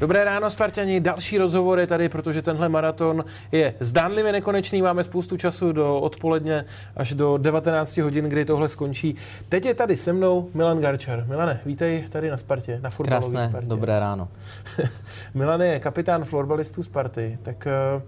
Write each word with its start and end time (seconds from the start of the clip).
Dobré 0.00 0.24
ráno, 0.24 0.50
Spartani. 0.50 1.00
Další 1.00 1.38
rozhovor 1.38 1.78
je 1.78 1.86
tady, 1.86 2.08
protože 2.08 2.42
tenhle 2.42 2.68
maraton 2.68 3.24
je 3.52 3.74
zdánlivě 3.80 4.32
nekonečný. 4.32 4.82
Máme 4.82 5.04
spoustu 5.04 5.36
času 5.36 5.72
do 5.72 6.00
odpoledne 6.00 6.64
až 6.96 7.14
do 7.14 7.36
19 7.36 7.96
hodin, 7.96 8.24
kdy 8.24 8.44
tohle 8.44 8.68
skončí. 8.68 9.16
Teď 9.48 9.64
je 9.64 9.74
tady 9.74 9.96
se 9.96 10.12
mnou 10.12 10.48
Milan 10.54 10.80
Garčar. 10.80 11.24
Milane, 11.28 11.60
vítej 11.66 12.04
tady 12.08 12.30
na 12.30 12.36
Spartě, 12.36 12.80
na 12.82 12.90
fotbalové 12.90 13.30
Krásné, 13.30 13.48
Spartě. 13.48 13.68
dobré 13.68 13.98
ráno. 13.98 14.28
Milan 15.34 15.62
je 15.62 15.80
kapitán 15.80 16.24
florbalistů 16.24 16.82
Sparty, 16.82 17.38
tak 17.42 17.66
eh, 17.66 18.02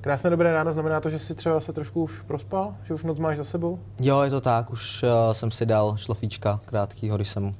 krásné 0.00 0.30
dobré 0.30 0.52
ráno 0.52 0.72
znamená 0.72 1.00
to, 1.00 1.10
že 1.10 1.18
si 1.18 1.34
třeba 1.34 1.60
se 1.60 1.72
trošku 1.72 2.02
už 2.02 2.20
prospal, 2.20 2.74
že 2.84 2.94
už 2.94 3.04
noc 3.04 3.18
máš 3.18 3.36
za 3.36 3.44
sebou? 3.44 3.78
Jo, 4.00 4.22
je 4.22 4.30
to 4.30 4.40
tak, 4.40 4.70
už 4.70 5.02
uh, 5.02 5.32
jsem 5.32 5.50
si 5.50 5.66
dal 5.66 5.96
šlofíčka 5.96 6.60
krátkýho, 6.64 7.16
když 7.16 7.28
jsem 7.28 7.52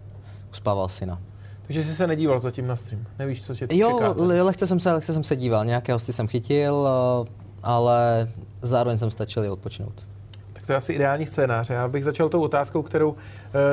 uspával 0.50 0.88
syna. 0.88 1.20
Takže 1.66 1.84
jsi 1.84 1.94
se 1.94 2.06
nedíval 2.06 2.40
zatím 2.40 2.66
na 2.66 2.76
stream, 2.76 3.04
nevíš, 3.18 3.42
co 3.42 3.54
tě 3.54 3.66
Jo, 3.70 3.98
čeká. 3.98 4.14
le- 4.16 4.42
lehce 4.42 4.66
jsem, 4.66 4.80
se, 4.80 4.92
lehce 4.92 5.14
jsem 5.14 5.24
se 5.24 5.36
díval, 5.36 5.64
nějaké 5.64 5.92
hosty 5.92 6.12
jsem 6.12 6.28
chytil, 6.28 6.74
uh, 7.20 7.26
ale 7.62 8.28
zároveň 8.62 8.98
jsem 8.98 9.10
stačil 9.10 9.44
i 9.44 9.48
odpočinout. 9.50 10.06
Tak 10.52 10.66
to 10.66 10.72
je 10.72 10.76
asi 10.76 10.92
ideální 10.92 11.26
scénář. 11.26 11.70
Já 11.70 11.88
bych 11.88 12.04
začal 12.04 12.28
tou 12.28 12.42
otázkou, 12.42 12.82
kterou 12.82 13.10
uh, 13.10 13.16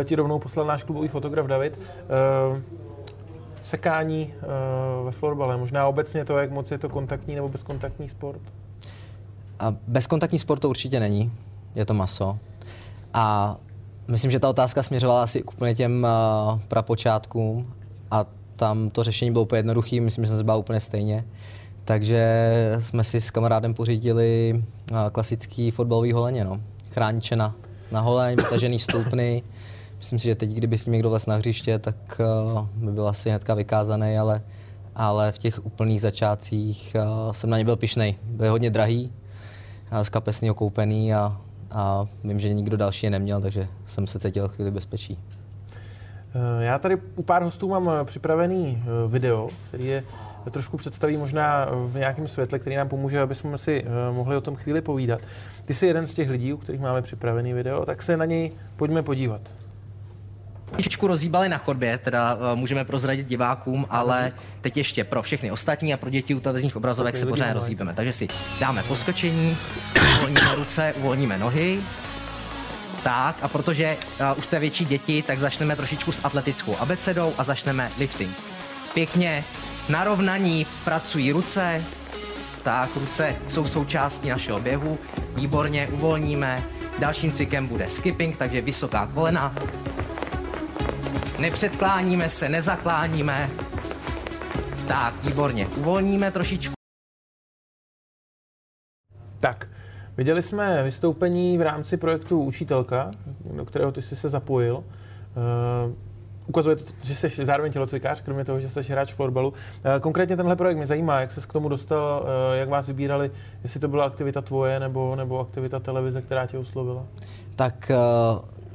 ti 0.03 0.15
rovnou 0.15 0.39
poslal 0.39 0.65
náš 0.65 0.83
klubový 0.83 1.07
fotograf 1.07 1.47
David. 1.47 1.79
Uh, 1.79 2.57
sekání 3.61 4.33
uh, 4.35 5.05
ve 5.05 5.11
florbale, 5.11 5.57
možná 5.57 5.87
obecně 5.87 6.25
to, 6.25 6.37
jak 6.37 6.51
moc 6.51 6.71
je 6.71 6.77
to 6.77 6.89
kontaktní 6.89 7.35
nebo 7.35 7.49
bezkontaktní 7.49 8.09
sport. 8.09 8.41
A 9.59 9.75
bezkontaktní 9.87 10.39
sport 10.39 10.59
to 10.59 10.69
určitě 10.69 10.99
není, 10.99 11.31
je 11.75 11.85
to 11.85 11.93
maso. 11.93 12.37
A 13.13 13.55
myslím, 14.07 14.31
že 14.31 14.39
ta 14.39 14.49
otázka 14.49 14.83
směřovala 14.83 15.23
asi 15.23 15.41
k 15.41 15.51
úplně 15.53 15.75
těm 15.75 16.07
uh, 16.53 16.59
prapočátkům 16.67 17.73
a 18.11 18.25
tam 18.55 18.89
to 18.89 19.03
řešení 19.03 19.31
bylo 19.31 19.43
úplně 19.43 19.59
jednoduché, 19.59 20.01
myslím, 20.01 20.25
že 20.25 20.29
jsem 20.29 20.37
se 20.37 20.43
bál 20.43 20.59
úplně 20.59 20.79
stejně. 20.79 21.25
Takže 21.85 22.51
jsme 22.79 23.03
si 23.03 23.21
s 23.21 23.31
kamarádem 23.31 23.73
pořídili 23.73 24.53
uh, 24.91 24.97
klasický 25.11 25.71
fotbalový 25.71 26.11
holeně, 26.11 26.43
no. 26.43 26.61
Chrániče 26.91 27.35
na, 27.35 27.55
na 27.91 28.01
holeň, 28.01 28.35
vytažený 28.35 28.79
stupny. 28.79 29.43
Myslím 29.97 30.19
si, 30.19 30.25
že 30.25 30.35
teď, 30.35 30.49
kdyby 30.49 30.77
s 30.77 30.85
ním 30.85 30.93
někdo 30.93 31.09
vlez 31.09 31.25
na 31.25 31.35
hřiště, 31.35 31.79
tak 31.79 32.21
uh, 32.53 32.67
by 32.85 32.91
byl 32.91 33.07
asi 33.07 33.29
hnedka 33.29 33.53
vykázaný, 33.53 34.17
ale, 34.17 34.41
ale 34.95 35.31
v 35.31 35.37
těch 35.37 35.65
úplných 35.65 36.01
začátcích 36.01 36.95
uh, 36.95 37.31
jsem 37.31 37.49
na 37.49 37.57
ně 37.57 37.65
byl 37.65 37.75
pišnej. 37.75 38.15
Byl 38.23 38.51
hodně 38.51 38.69
drahý, 38.69 39.11
z 40.01 40.09
kapesního 40.09 40.55
koupený 40.55 41.13
a, 41.13 41.41
a 41.71 42.05
vím, 42.23 42.39
že 42.39 42.53
nikdo 42.53 42.77
další 42.77 43.05
je 43.05 43.09
neměl, 43.09 43.41
takže 43.41 43.67
jsem 43.85 44.07
se 44.07 44.19
cítil 44.19 44.47
chvíli 44.47 44.71
bezpečí. 44.71 45.17
Uh, 46.35 46.63
já 46.63 46.79
tady 46.79 46.97
u 47.15 47.23
pár 47.23 47.43
hostů 47.43 47.69
mám 47.69 47.89
eh, 47.89 48.05
připravený 48.05 48.83
uh, 49.05 49.11
video, 49.11 49.49
který 49.67 49.87
je 49.87 50.03
trošku 50.51 50.77
představí 50.77 51.17
možná 51.17 51.67
v 51.85 51.97
nějakém 51.97 52.27
světle, 52.27 52.59
který 52.59 52.75
nám 52.75 52.89
pomůže, 52.89 53.21
aby 53.21 53.35
jsme 53.35 53.57
si 53.57 53.85
mohli 54.11 54.35
o 54.35 54.41
tom 54.41 54.55
chvíli 54.55 54.81
povídat. 54.81 55.19
Ty 55.65 55.73
jsi 55.73 55.87
jeden 55.87 56.07
z 56.07 56.13
těch 56.13 56.29
lidí, 56.29 56.53
u 56.53 56.57
kterých 56.57 56.81
máme 56.81 57.01
připravený 57.01 57.53
video, 57.53 57.85
tak 57.85 58.01
se 58.01 58.17
na 58.17 58.25
něj 58.25 58.51
pojďme 58.75 59.03
podívat. 59.03 59.41
trošičku 60.71 61.07
rozjíbali 61.07 61.49
na 61.49 61.57
chodbě, 61.57 61.97
teda 61.97 62.37
můžeme 62.55 62.85
prozradit 62.85 63.27
divákům, 63.27 63.85
ale 63.89 64.31
teď 64.61 64.77
ještě 64.77 65.03
pro 65.03 65.21
všechny 65.21 65.51
ostatní 65.51 65.93
a 65.93 65.97
pro 65.97 66.09
děti 66.09 66.35
u 66.35 66.39
televizních 66.39 66.75
obrazovek 66.75 67.15
Ok, 67.15 67.19
se 67.19 67.25
pořád 67.25 67.53
rozjíbeme. 67.53 67.93
Takže 67.93 68.13
si 68.13 68.27
dáme 68.59 68.83
poskočení, 68.83 69.57
uvolníme 70.17 70.55
ruce, 70.55 70.93
uvolníme 70.97 71.37
nohy. 71.37 71.79
Tak, 73.03 73.35
a 73.41 73.47
protože 73.47 73.97
uh, 74.31 74.39
už 74.39 74.45
jste 74.45 74.59
větší 74.59 74.85
děti, 74.85 75.23
tak 75.27 75.39
začneme 75.39 75.75
trošičku 75.75 76.11
s 76.11 76.21
atletickou 76.23 76.77
abecedou 76.77 77.33
a 77.37 77.43
začneme 77.43 77.91
lifting. 77.99 78.37
Pěkně 78.93 79.43
narovnaní 79.89 80.65
pracují 80.83 81.31
ruce, 81.31 81.83
tak, 82.63 82.89
ruce 82.95 83.35
jsou 83.49 83.65
součástí 83.65 84.29
našeho 84.29 84.59
běhu. 84.59 84.99
Výborně, 85.35 85.87
uvolníme. 85.91 86.63
Dalším 86.99 87.31
cvikem 87.31 87.67
bude 87.67 87.89
skipping, 87.89 88.37
takže 88.37 88.61
vysoká 88.61 89.07
kolena, 89.13 89.53
Nepředkláníme 91.41 92.29
se, 92.29 92.49
nezakláníme. 92.49 93.49
Tak, 94.87 95.23
výborně. 95.23 95.67
Uvolníme 95.67 96.31
trošičku. 96.31 96.73
Tak, 99.39 99.67
viděli 100.21 100.41
jsme 100.41 100.83
vystoupení 100.83 101.57
v 101.57 101.61
rámci 101.61 101.97
projektu 101.97 102.41
Učitelka, 102.41 103.11
do 103.55 103.65
kterého 103.65 103.91
ty 103.91 104.01
jsi 104.01 104.15
se 104.15 104.29
zapojil. 104.29 104.75
Uh, 104.75 104.83
ukazuje 106.47 106.75
to, 106.75 106.83
že 107.03 107.15
jsi 107.15 107.45
zároveň 107.45 107.71
tělocvikář, 107.71 108.21
kromě 108.21 108.45
toho, 108.45 108.59
že 108.59 108.69
jsi 108.69 108.91
hráč 108.91 109.13
florbalu. 109.13 109.49
Uh, 109.49 109.55
konkrétně 110.01 110.37
tenhle 110.37 110.55
projekt 110.55 110.77
mě 110.77 110.87
zajímá, 110.87 111.19
jak 111.19 111.31
ses 111.31 111.45
k 111.45 111.53
tomu 111.53 111.69
dostal, 111.69 112.21
uh, 112.21 112.55
jak 112.55 112.69
vás 112.69 112.87
vybírali, 112.87 113.31
jestli 113.63 113.79
to 113.79 113.87
byla 113.87 114.05
aktivita 114.05 114.41
tvoje 114.41 114.79
nebo, 114.79 115.15
nebo 115.15 115.39
aktivita 115.39 115.79
televize, 115.79 116.21
která 116.21 116.45
tě 116.45 116.57
oslovila. 116.57 117.03
Tak 117.55 117.91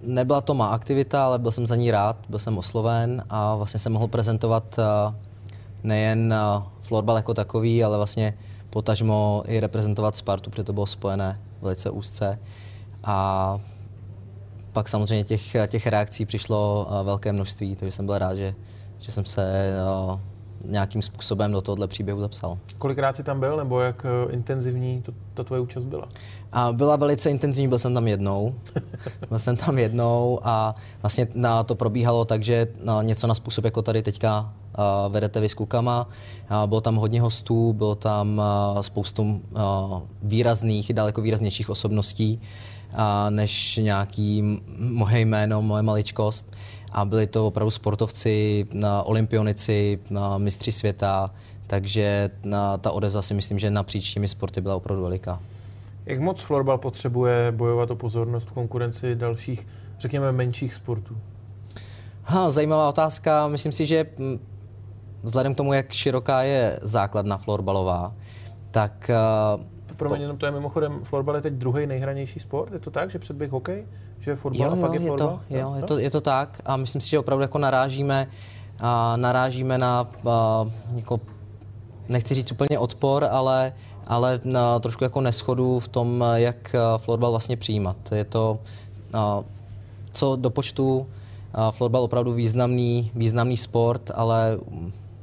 nebyla 0.03 0.41
to 0.41 0.55
má 0.55 0.67
aktivita, 0.67 1.25
ale 1.25 1.39
byl 1.39 1.51
jsem 1.51 1.67
za 1.67 1.77
ní 1.77 1.91
rád, 1.91 2.17
byl 2.29 2.39
jsem 2.39 2.59
osloven 2.59 3.25
a 3.31 3.55
vlastně 3.55 3.79
jsem 3.79 3.93
mohl 3.93 4.09
prezentovat 4.09 4.79
nejen 5.83 6.35
florbal 6.83 7.17
jako 7.17 7.35
takový, 7.35 7.85
ale 7.85 7.97
vlastně 7.97 8.35
potažmo 8.77 9.43
i 9.47 9.61
reprezentovat 9.61 10.17
Spartu, 10.17 10.51
protože 10.51 10.65
to 10.65 10.73
bylo 10.73 10.87
spojené 10.87 11.41
velice 11.63 11.91
úzce. 11.91 12.39
A 13.05 13.59
pak 14.73 14.89
samozřejmě 14.89 15.25
těch, 15.25 15.57
těch 15.67 15.87
reakcí 15.87 16.27
přišlo 16.27 16.87
uh, 16.91 17.07
velké 17.07 17.33
množství, 17.33 17.77
takže 17.77 17.93
jsem 17.93 18.07
byl 18.07 18.19
rád, 18.19 18.35
že, 18.35 18.55
že 18.99 19.13
jsem 19.13 19.25
se 19.25 19.73
uh, 20.09 20.21
nějakým 20.65 21.03
způsobem 21.03 21.53
do 21.53 21.61
tohohle 21.61 21.89
příběhu 21.89 22.21
zapsal. 22.21 22.59
Kolikrát 22.79 23.17
jsi 23.17 23.23
tam 23.23 23.41
byl, 23.41 23.57
nebo 23.57 23.81
jak 23.81 24.05
uh, 24.05 24.35
intenzivní 24.35 25.03
to, 25.03 25.13
ta 25.35 25.45
tvoje 25.45 25.61
účast 25.61 25.85
byla? 25.85 26.09
A 26.53 26.73
byla 26.73 26.97
velice 26.97 27.31
intenzivní, 27.31 27.69
byl 27.69 27.79
jsem 27.79 27.95
tam 27.95 28.09
jednou. 28.09 28.55
byl 29.29 29.39
jsem 29.39 29.57
tam 29.57 29.79
jednou 29.79 30.41
a 30.43 30.75
vlastně 31.03 31.29
na 31.35 31.63
to 31.63 31.75
probíhalo 31.75 32.25
tak, 32.25 32.45
že 32.45 32.69
na 32.85 33.03
něco 33.03 33.27
na 33.27 33.35
způsob, 33.35 33.65
jako 33.65 33.83
tady 33.83 34.03
teďka 34.03 34.53
vedete 35.09 35.41
vy 35.41 35.49
s 35.49 35.55
klukama. 35.55 36.09
Bylo 36.67 36.81
tam 36.81 36.97
hodně 36.97 37.21
hostů, 37.21 37.73
bylo 37.73 37.95
tam 37.95 38.43
spoustu 38.81 39.43
výrazných, 40.23 40.93
daleko 40.93 41.21
výraznějších 41.21 41.71
osobností, 41.71 42.41
než 43.31 43.77
nějaký 43.77 44.61
moje 44.79 45.21
jméno, 45.21 45.63
moje 45.63 45.83
maličkost. 45.83 46.57
A 46.93 47.05
byli 47.05 47.27
to 47.27 47.47
opravdu 47.47 47.71
sportovci, 47.71 48.67
olympionici, 49.05 49.99
mistři 50.37 50.73
světa, 50.73 51.31
takže 51.67 52.31
ta 52.81 52.91
odezva 52.91 53.23
si 53.23 53.35
myslím, 53.35 53.59
že 53.59 53.71
napříč 53.71 54.15
těmi 54.15 54.29
sporty 54.29 54.61
byla 54.61 54.77
opravdu 54.77 55.03
veliká. 55.03 55.41
Jak 56.07 56.21
moc 56.21 56.41
florbal 56.41 56.79
potřebuje 56.79 57.53
bojovat 57.57 57.91
o 57.91 57.97
pozornost 57.97 58.49
v 58.49 58.53
konkurenci 58.53 59.15
dalších, 59.15 59.69
řekněme, 59.99 60.33
menších 60.33 60.75
sportů? 60.75 61.17
Ha, 62.23 62.51
zajímavá 62.51 62.89
otázka. 62.89 63.49
Myslím 63.49 63.73
si, 63.73 63.87
že 63.87 64.07
vzhledem 65.27 65.55
k 65.55 65.57
tomu, 65.57 65.73
jak 65.73 65.93
široká 65.93 66.43
je 66.43 66.79
základna 66.83 67.37
florbalová, 67.37 68.15
tak 68.71 69.11
uh, 69.59 69.97
Promiň, 69.97 70.21
jenom 70.21 70.37
to 70.37 70.47
je 70.47 70.53
mimochodem, 70.53 71.01
florbal 71.03 71.35
je 71.35 71.43
teď 71.43 71.53
druhý 71.53 71.87
nejhranější 71.87 72.41
sport, 72.41 72.73
je 72.73 72.79
to 72.79 72.91
tak, 72.91 73.11
že 73.11 73.19
předběh 73.19 73.51
hokej, 73.51 73.87
že 74.21 74.31
je 74.31 74.37
fotbal 74.37 74.67
jo, 74.67 74.73
a 74.73 74.77
pak 74.87 74.93
je 74.93 75.01
jo, 75.01 75.03
je 75.03 75.09
florbal? 75.09 75.41
to, 75.49 75.55
jo, 75.55 75.75
je, 75.77 75.83
to, 75.83 75.99
je 75.99 76.11
to 76.11 76.21
tak 76.21 76.61
a 76.65 76.77
myslím 76.77 77.01
si, 77.01 77.09
že 77.09 77.19
opravdu 77.19 77.43
jako 77.43 77.59
narážíme, 77.59 78.29
a 78.81 79.17
narážíme 79.17 79.79
na 79.79 80.09
a, 80.31 80.67
jako, 80.95 81.21
nechci 82.09 82.35
říct 82.35 82.53
úplně 82.53 82.79
odpor, 82.79 83.25
ale, 83.31 83.73
ale 84.07 84.41
na 84.45 84.79
trošku 84.79 85.05
jako 85.05 85.21
neschodu 85.21 85.81
v 85.81 85.89
tom, 85.89 86.25
jak 86.35 86.75
a, 86.75 86.99
florbal 86.99 87.31
vlastně 87.31 87.57
přijímat. 87.57 87.97
Je 88.15 88.25
to, 88.25 88.59
co 90.13 90.37
do 90.37 90.51
počtu, 90.51 91.07
florbal 91.71 92.03
opravdu 92.03 92.33
významný, 92.33 93.11
významný 93.15 93.57
sport, 93.57 94.11
ale 94.15 94.59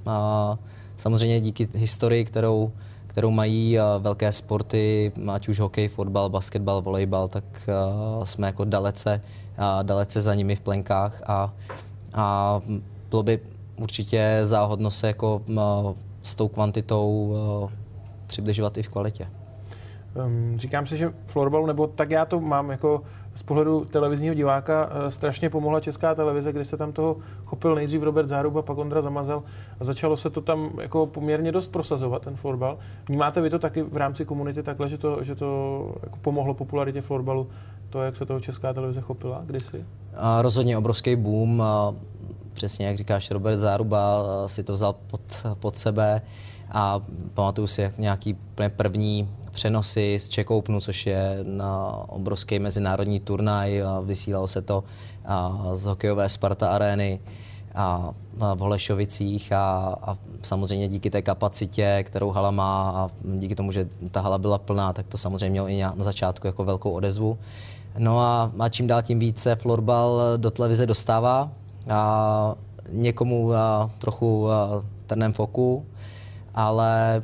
a, 0.06 0.58
samozřejmě 0.98 1.42
díky 1.42 1.70
historii, 1.76 2.26
kterou, 2.26 2.72
kterou 3.08 3.32
mají 3.32 3.78
velké 4.00 4.32
sporty, 4.32 5.12
ať 5.32 5.48
už 5.48 5.60
hokej, 5.60 5.88
fotbal, 5.88 6.30
basketbal, 6.30 6.82
volejbal, 6.82 7.28
tak 7.28 7.44
jsme 8.24 8.48
jako 8.48 8.66
dalece, 8.66 9.22
dalece 9.84 10.22
za 10.22 10.34
nimi 10.34 10.56
v 10.56 10.62
plenkách 10.62 11.22
a, 11.28 11.54
a 12.14 12.60
bylo 13.10 13.24
by 13.24 13.40
určitě 13.76 14.40
záhodno 14.42 14.92
se 14.92 15.08
jako 15.08 15.42
s 16.24 16.36
tou 16.36 16.48
kvantitou 16.48 17.36
přibližovat 18.28 18.78
i 18.78 18.84
v 18.84 18.90
kvalitě. 18.90 19.28
Um, 20.16 20.58
říkám 20.58 20.86
si, 20.86 20.98
že 20.98 21.14
florbalu, 21.26 21.66
nebo 21.66 21.88
tak 21.88 22.12
já 22.12 22.26
to 22.26 22.40
mám 22.40 22.70
jako 22.70 23.02
z 23.36 23.44
pohledu 23.44 23.86
televizního 23.86 24.36
diváka, 24.36 24.86
uh, 24.86 25.08
strašně 25.08 25.50
pomohla 25.50 25.80
česká 25.80 26.16
televize, 26.16 26.52
kdy 26.52 26.66
se 26.66 26.78
tam 26.78 26.92
toho 26.92 27.18
chopil 27.46 27.76
nejdřív 27.76 28.04
Robert 28.04 28.28
Záruba, 28.28 28.62
pak 28.62 28.78
Ondra 28.78 29.02
Zamazal 29.02 29.44
a 29.80 29.84
začalo 29.84 30.18
se 30.18 30.30
to 30.30 30.42
tam 30.42 30.70
jako 30.82 31.06
poměrně 31.06 31.52
dost 31.52 31.68
prosazovat, 31.68 32.22
ten 32.22 32.36
florbal. 32.36 32.78
Vnímáte 33.08 33.42
vy 33.42 33.50
to 33.50 33.60
taky 33.60 33.82
v 33.84 33.98
rámci 33.98 34.26
komunity 34.26 34.64
takhle, 34.64 34.90
že 34.90 34.98
to, 34.98 35.24
že 35.24 35.36
to 35.36 35.92
jako 36.04 36.18
pomohlo 36.22 36.54
popularitě 36.54 37.02
florbalu, 37.02 37.48
to, 37.90 38.02
jak 38.02 38.16
se 38.16 38.26
toho 38.26 38.40
česká 38.40 38.74
televize 38.74 39.02
chopila 39.02 39.42
kdysi? 39.46 39.86
A 40.16 40.42
rozhodně 40.42 40.78
obrovský 40.78 41.16
boom. 41.16 41.62
A 41.62 41.96
přesně 42.54 42.86
jak 42.86 42.98
říkáš, 42.98 43.32
Robert 43.32 43.58
Záruba 43.58 44.24
si 44.48 44.64
to 44.64 44.74
vzal 44.74 44.96
pod, 45.08 45.22
pod 45.60 45.78
sebe 45.78 46.22
a 46.72 47.02
pamatuju 47.34 47.68
si 47.68 47.82
jak 47.82 47.98
nějaký 47.98 48.38
první 48.76 49.30
přenosy 49.54 50.20
z 50.20 50.46
Openu, 50.48 50.82
což 50.82 51.06
je 51.06 51.40
na 51.44 52.04
obrovský 52.08 52.60
mezinárodní 52.60 53.20
turnaj, 53.20 53.84
a 53.84 54.00
vysílalo 54.00 54.48
se 54.48 54.62
to 54.62 54.84
a 55.26 55.62
z 55.74 55.86
hokejové 55.86 56.30
Sparta 56.30 56.70
arény 56.70 57.20
a 57.76 58.14
v 58.34 58.60
Holešovicích 58.60 59.52
a, 59.52 59.96
a 60.02 60.18
samozřejmě 60.44 60.88
díky 60.88 61.10
té 61.10 61.22
kapacitě, 61.22 62.04
kterou 62.08 62.30
hala 62.30 62.52
má 62.52 62.90
a 62.90 63.10
díky 63.24 63.56
tomu, 63.56 63.72
že 63.72 63.88
ta 64.12 64.22
hala 64.22 64.38
byla 64.38 64.58
plná, 64.58 64.94
tak 64.94 65.08
to 65.08 65.18
samozřejmě 65.18 65.50
mělo 65.50 65.68
i 65.68 65.82
na 65.82 65.96
začátku 65.98 66.48
jako 66.48 66.66
velkou 66.66 66.92
odezvu. 66.92 67.38
No 67.98 68.20
a, 68.20 68.52
a 68.60 68.70
čím 68.70 68.88
dál 68.88 69.02
tím 69.02 69.20
více 69.20 69.56
florbal 69.56 70.22
do 70.38 70.52
televize 70.52 70.86
dostává 70.86 71.52
a 71.90 72.56
někomu 72.90 73.54
a 73.54 73.92
trochu 74.00 74.52
a, 74.52 74.84
trnem 75.08 75.34
foku, 75.34 75.86
ale 76.56 77.22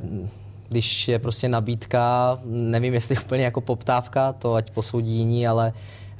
když 0.70 1.08
je 1.08 1.18
prostě 1.18 1.48
nabídka, 1.48 2.38
nevím, 2.44 2.94
jestli 2.94 3.16
úplně 3.24 3.44
jako 3.44 3.60
poptávka, 3.60 4.32
to 4.32 4.54
ať 4.54 4.70
posoudí 4.70 5.16
jiní, 5.16 5.46
ale, 5.46 5.72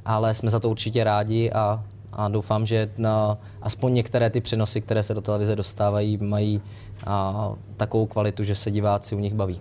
ale 0.04 0.34
jsme 0.34 0.50
za 0.50 0.60
to 0.60 0.70
určitě 0.70 1.04
rádi 1.04 1.50
a, 1.50 1.84
a 2.12 2.28
doufám, 2.28 2.66
že 2.66 2.90
na, 2.98 3.38
aspoň 3.62 3.94
některé 3.94 4.30
ty 4.30 4.40
přenosy, 4.40 4.80
které 4.80 5.02
se 5.02 5.14
do 5.14 5.20
televize 5.20 5.56
dostávají, 5.56 6.18
mají 6.22 6.60
a, 7.06 7.52
takovou 7.76 8.06
kvalitu, 8.06 8.44
že 8.44 8.54
se 8.54 8.70
diváci 8.70 9.14
u 9.14 9.18
nich 9.18 9.34
baví. 9.34 9.60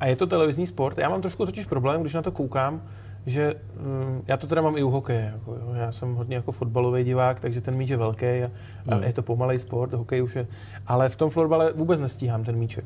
A 0.00 0.06
je 0.06 0.16
to 0.16 0.26
televizní 0.26 0.66
sport? 0.66 0.98
Já 0.98 1.08
mám 1.08 1.20
trošku 1.20 1.46
totiž 1.46 1.66
problém, 1.66 2.00
když 2.00 2.14
na 2.14 2.22
to 2.22 2.32
koukám, 2.32 2.82
že 3.26 3.54
um, 3.54 4.22
já 4.26 4.36
to 4.36 4.46
teda 4.46 4.62
mám 4.62 4.76
i 4.76 4.82
u 4.82 4.90
hokeje. 4.90 5.32
Jako, 5.34 5.52
jo. 5.52 5.74
Já 5.74 5.92
jsem 5.92 6.14
hodně 6.14 6.36
jako 6.36 6.52
fotbalový 6.52 7.04
divák, 7.04 7.40
takže 7.40 7.60
ten 7.60 7.76
míč 7.76 7.90
je 7.90 7.96
velký 7.96 8.26
a, 8.26 8.50
a 8.88 8.94
hmm. 8.94 9.04
je 9.04 9.12
to 9.12 9.22
pomalej 9.22 9.58
sport, 9.58 9.92
hokej 9.92 10.22
už 10.22 10.36
je. 10.36 10.46
Ale 10.86 11.08
v 11.08 11.16
tom 11.16 11.30
florbale 11.30 11.72
vůbec 11.72 12.00
nestíhám 12.00 12.44
ten 12.44 12.56
míček. 12.56 12.84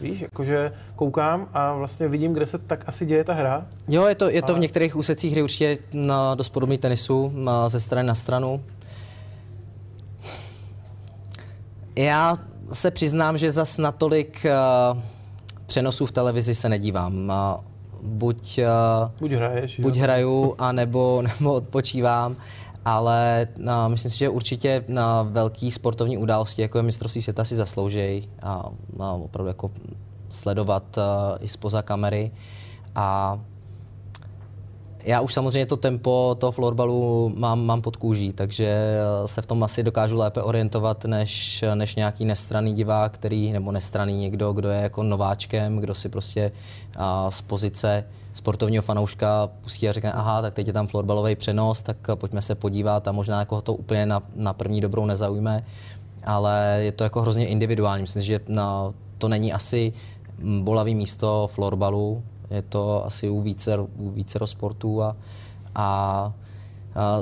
Víš, 0.00 0.20
jakože 0.20 0.72
koukám 0.96 1.48
a 1.52 1.74
vlastně 1.74 2.08
vidím, 2.08 2.32
kde 2.32 2.46
se 2.46 2.58
tak 2.58 2.84
asi 2.86 3.06
děje 3.06 3.24
ta 3.24 3.34
hra. 3.34 3.66
Jo, 3.88 4.06
je 4.06 4.14
to, 4.14 4.30
je 4.30 4.42
to 4.42 4.54
v 4.54 4.58
některých 4.58 4.96
úsecích 4.96 5.32
hry 5.32 5.42
určitě 5.42 5.78
na 5.92 6.34
dost 6.34 6.48
podobný 6.48 6.78
tenisu, 6.78 7.32
ze 7.66 7.80
strany 7.80 8.08
na 8.08 8.14
stranu. 8.14 8.62
Já 11.96 12.38
se 12.72 12.90
přiznám, 12.90 13.38
že 13.38 13.50
zas 13.50 13.78
natolik 13.78 14.46
uh, 14.92 14.98
přenosů 15.66 16.06
v 16.06 16.12
televizi 16.12 16.54
se 16.54 16.68
nedívám. 16.68 17.14
Uh, 17.14 17.64
buď, 18.02 18.58
uh, 18.58 19.10
buď, 19.20 19.32
hraješ, 19.32 19.80
buď 19.80 19.96
hraju, 19.96 20.54
anebo, 20.58 21.22
nebo 21.38 21.54
odpočívám 21.54 22.36
ale 22.84 23.48
no, 23.58 23.88
myslím 23.88 24.10
si, 24.10 24.18
že 24.18 24.28
určitě 24.28 24.84
na 24.88 25.22
velký 25.22 25.70
sportovní 25.70 26.18
události, 26.18 26.62
jako 26.62 26.78
je 26.78 26.82
mistrovství 26.82 27.22
světa, 27.22 27.44
si 27.44 27.56
zaslouží 27.56 28.28
a, 28.42 28.70
a 29.00 29.12
opravdu 29.12 29.48
jako 29.48 29.70
sledovat 30.28 30.98
uh, 30.98 31.04
i 31.40 31.48
spoza 31.48 31.82
kamery. 31.82 32.30
A 32.94 33.38
já 35.02 35.20
už 35.20 35.34
samozřejmě 35.34 35.66
to 35.66 35.76
tempo 35.76 36.36
toho 36.40 36.52
florbalu 36.52 37.32
mám, 37.36 37.66
mám 37.66 37.82
pod 37.82 37.96
kůží, 37.96 38.32
takže 38.32 38.98
se 39.26 39.42
v 39.42 39.46
tom 39.46 39.62
asi 39.62 39.82
dokážu 39.82 40.16
lépe 40.16 40.42
orientovat 40.42 41.04
než, 41.04 41.64
než 41.74 41.96
nějaký 41.96 42.24
nestraný 42.24 42.72
divák, 42.74 43.12
který, 43.12 43.52
nebo 43.52 43.72
nestraný 43.72 44.16
někdo, 44.16 44.52
kdo 44.52 44.68
je 44.68 44.80
jako 44.80 45.02
nováčkem, 45.02 45.76
kdo 45.76 45.94
si 45.94 46.08
prostě 46.08 46.52
uh, 46.96 47.02
z 47.28 47.40
pozice 47.40 48.04
sportovního 48.32 48.82
fanouška 48.82 49.50
pustí 49.60 49.88
a 49.88 49.92
řekne, 49.92 50.12
aha, 50.12 50.42
tak 50.42 50.54
teď 50.54 50.66
je 50.66 50.72
tam 50.72 50.86
florbalový 50.86 51.36
přenos, 51.36 51.82
tak 51.82 51.96
pojďme 52.14 52.42
se 52.42 52.54
podívat 52.54 53.08
a 53.08 53.12
možná 53.12 53.38
jako 53.38 53.60
to 53.60 53.74
úplně 53.74 54.06
na, 54.06 54.22
na 54.34 54.52
první 54.52 54.80
dobrou 54.80 55.06
nezaujme, 55.06 55.64
ale 56.24 56.78
je 56.80 56.92
to 56.92 57.04
jako 57.04 57.20
hrozně 57.20 57.46
individuální. 57.46 58.02
Myslím, 58.02 58.22
že 58.22 58.40
na, 58.48 58.92
to 59.18 59.28
není 59.28 59.52
asi 59.52 59.92
bolavý 60.62 60.94
místo 60.94 61.50
florbalu, 61.54 62.22
je 62.50 62.62
to 62.62 63.06
asi 63.06 63.30
u 63.30 63.40
více, 63.40 63.78
u 63.78 64.10
více 64.10 64.38
sportů 64.44 65.02
a, 65.02 65.16
a 65.74 66.32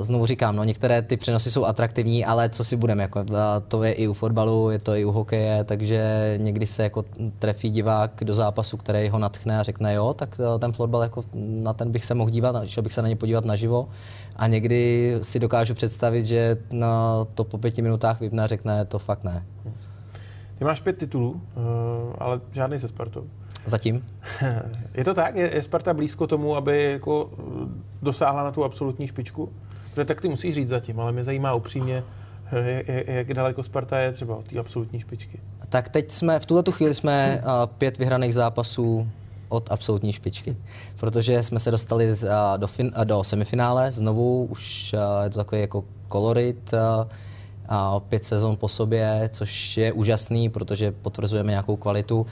znovu 0.01 0.25
říkám, 0.25 0.55
no, 0.55 0.63
některé 0.63 1.01
ty 1.01 1.17
přenosy 1.17 1.51
jsou 1.51 1.65
atraktivní, 1.65 2.25
ale 2.25 2.49
co 2.49 2.63
si 2.63 2.75
budeme, 2.75 3.03
jako, 3.03 3.25
to 3.67 3.83
je 3.83 3.91
i 3.91 4.07
u 4.07 4.13
fotbalu, 4.13 4.69
je 4.69 4.79
to 4.79 4.95
i 4.95 5.05
u 5.05 5.11
hokeje, 5.11 5.63
takže 5.63 6.33
někdy 6.37 6.67
se 6.67 6.83
jako 6.83 7.05
trefí 7.39 7.69
divák 7.69 8.23
do 8.23 8.33
zápasu, 8.33 8.77
který 8.77 9.09
ho 9.09 9.19
natchne 9.19 9.59
a 9.59 9.63
řekne, 9.63 9.93
jo, 9.93 10.13
tak 10.13 10.39
e, 10.55 10.59
ten 10.59 10.71
fotbal, 10.71 11.03
jako, 11.03 11.23
na 11.33 11.73
ten 11.73 11.91
bych 11.91 12.05
se 12.05 12.13
mohl 12.13 12.29
dívat, 12.29 12.55
šel 12.65 12.83
bych 12.83 12.93
se 12.93 13.01
na 13.01 13.07
ně 13.07 13.15
podívat 13.15 13.45
naživo. 13.45 13.89
A 14.35 14.47
někdy 14.47 15.13
si 15.21 15.39
dokážu 15.39 15.73
představit, 15.73 16.25
že 16.25 16.57
no, 16.71 17.27
to 17.35 17.43
po 17.43 17.57
pěti 17.57 17.81
minutách 17.81 18.19
vypne 18.19 18.43
a 18.43 18.47
řekne, 18.47 18.85
to 18.85 18.99
fakt 18.99 19.23
ne. 19.23 19.45
Ty 20.57 20.65
máš 20.65 20.81
pět 20.81 20.97
titulů, 20.97 21.41
e, 21.57 21.59
ale 22.17 22.41
žádný 22.51 22.79
se 22.79 22.87
Spartou. 22.87 23.27
Zatím. 23.69 24.05
Je 24.93 25.03
to 25.03 25.13
tak? 25.13 25.35
Je, 25.35 25.55
je 25.55 25.61
Sparta 25.63 25.93
blízko 25.93 26.27
tomu, 26.27 26.55
aby 26.55 26.91
jako 26.91 27.29
eh, 27.33 27.43
dosáhla 28.01 28.43
na 28.43 28.51
tu 28.51 28.63
absolutní 28.63 29.07
špičku? 29.07 29.49
Protože 29.93 30.05
tak 30.05 30.21
ty 30.21 30.29
musíš 30.29 30.55
říct 30.55 30.69
zatím, 30.69 30.99
ale 30.99 31.11
mě 31.11 31.23
zajímá 31.23 31.53
upřímně, 31.53 32.03
eh, 32.51 32.83
jak, 32.87 33.07
jak 33.07 33.33
daleko 33.33 33.63
Sparta 33.63 33.97
je 33.97 34.11
třeba 34.11 34.35
od 34.35 34.47
té 34.47 34.59
absolutní 34.59 34.99
špičky. 34.99 35.39
Tak 35.69 35.89
teď 35.89 36.11
jsme, 36.11 36.39
v 36.39 36.45
tuto 36.45 36.71
chvíli 36.71 36.93
jsme 36.93 37.41
uh, 37.43 37.51
pět 37.77 37.97
vyhraných 37.97 38.33
zápasů 38.33 39.07
od 39.49 39.71
absolutní 39.71 40.13
špičky, 40.13 40.57
protože 40.99 41.43
jsme 41.43 41.59
se 41.59 41.71
dostali 41.71 42.15
z, 42.15 42.29
do, 42.57 42.67
fin, 42.67 42.91
do 43.03 43.23
semifinále 43.23 43.91
znovu, 43.91 44.45
už 44.45 44.95
je 45.23 45.29
to 45.29 45.39
takový 45.39 45.61
jako 45.61 45.83
kolorit, 46.07 46.73
uh, 46.73 47.99
pět 47.99 48.25
sezon 48.25 48.57
po 48.57 48.67
sobě, 48.67 49.29
což 49.33 49.77
je 49.77 49.91
úžasný, 49.91 50.49
protože 50.49 50.91
potvrzujeme 50.91 51.51
nějakou 51.51 51.75
kvalitu 51.75 52.25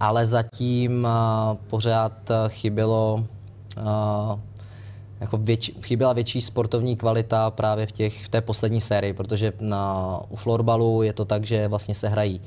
ale 0.00 0.26
zatím 0.26 1.04
uh, 1.04 1.56
pořád 1.56 2.30
uh, 2.30 2.36
chybělo 2.48 3.24
uh, 3.76 4.38
jako 5.20 5.36
větši, 5.36 5.74
chyběla 5.82 6.12
větší 6.12 6.40
sportovní 6.40 6.96
kvalita 6.96 7.50
právě 7.50 7.86
v, 7.86 7.92
těch, 7.92 8.24
v 8.24 8.28
té 8.28 8.40
poslední 8.40 8.80
sérii, 8.80 9.12
protože 9.12 9.52
na, 9.60 10.20
u 10.28 10.36
florbalu 10.36 11.02
je 11.02 11.12
to 11.12 11.24
tak, 11.24 11.44
že 11.44 11.68
vlastně 11.68 11.94
se 11.94 12.08
hrají 12.08 12.40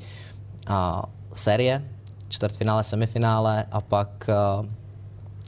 a, 0.66 1.04
série, 1.32 1.84
čtvrtfinále, 2.28 2.84
semifinále 2.84 3.64
a 3.72 3.80
pak 3.80 4.26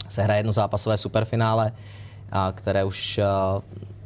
se 0.09 0.23
hraje 0.23 0.39
jedno 0.39 0.53
zápasové 0.53 0.97
superfinále, 0.97 1.73
a, 2.33 2.53
které 2.53 2.85
už 2.85 3.21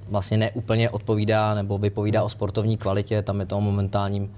vlastně 0.08 0.36
neúplně 0.36 0.90
odpovídá 0.90 1.54
nebo 1.54 1.78
vypovídá 1.78 2.22
o 2.22 2.28
sportovní 2.28 2.76
kvalitě, 2.76 3.22
tam 3.22 3.40
je 3.40 3.46
to 3.46 3.56
o 3.56 3.60
momentálním 3.60 4.32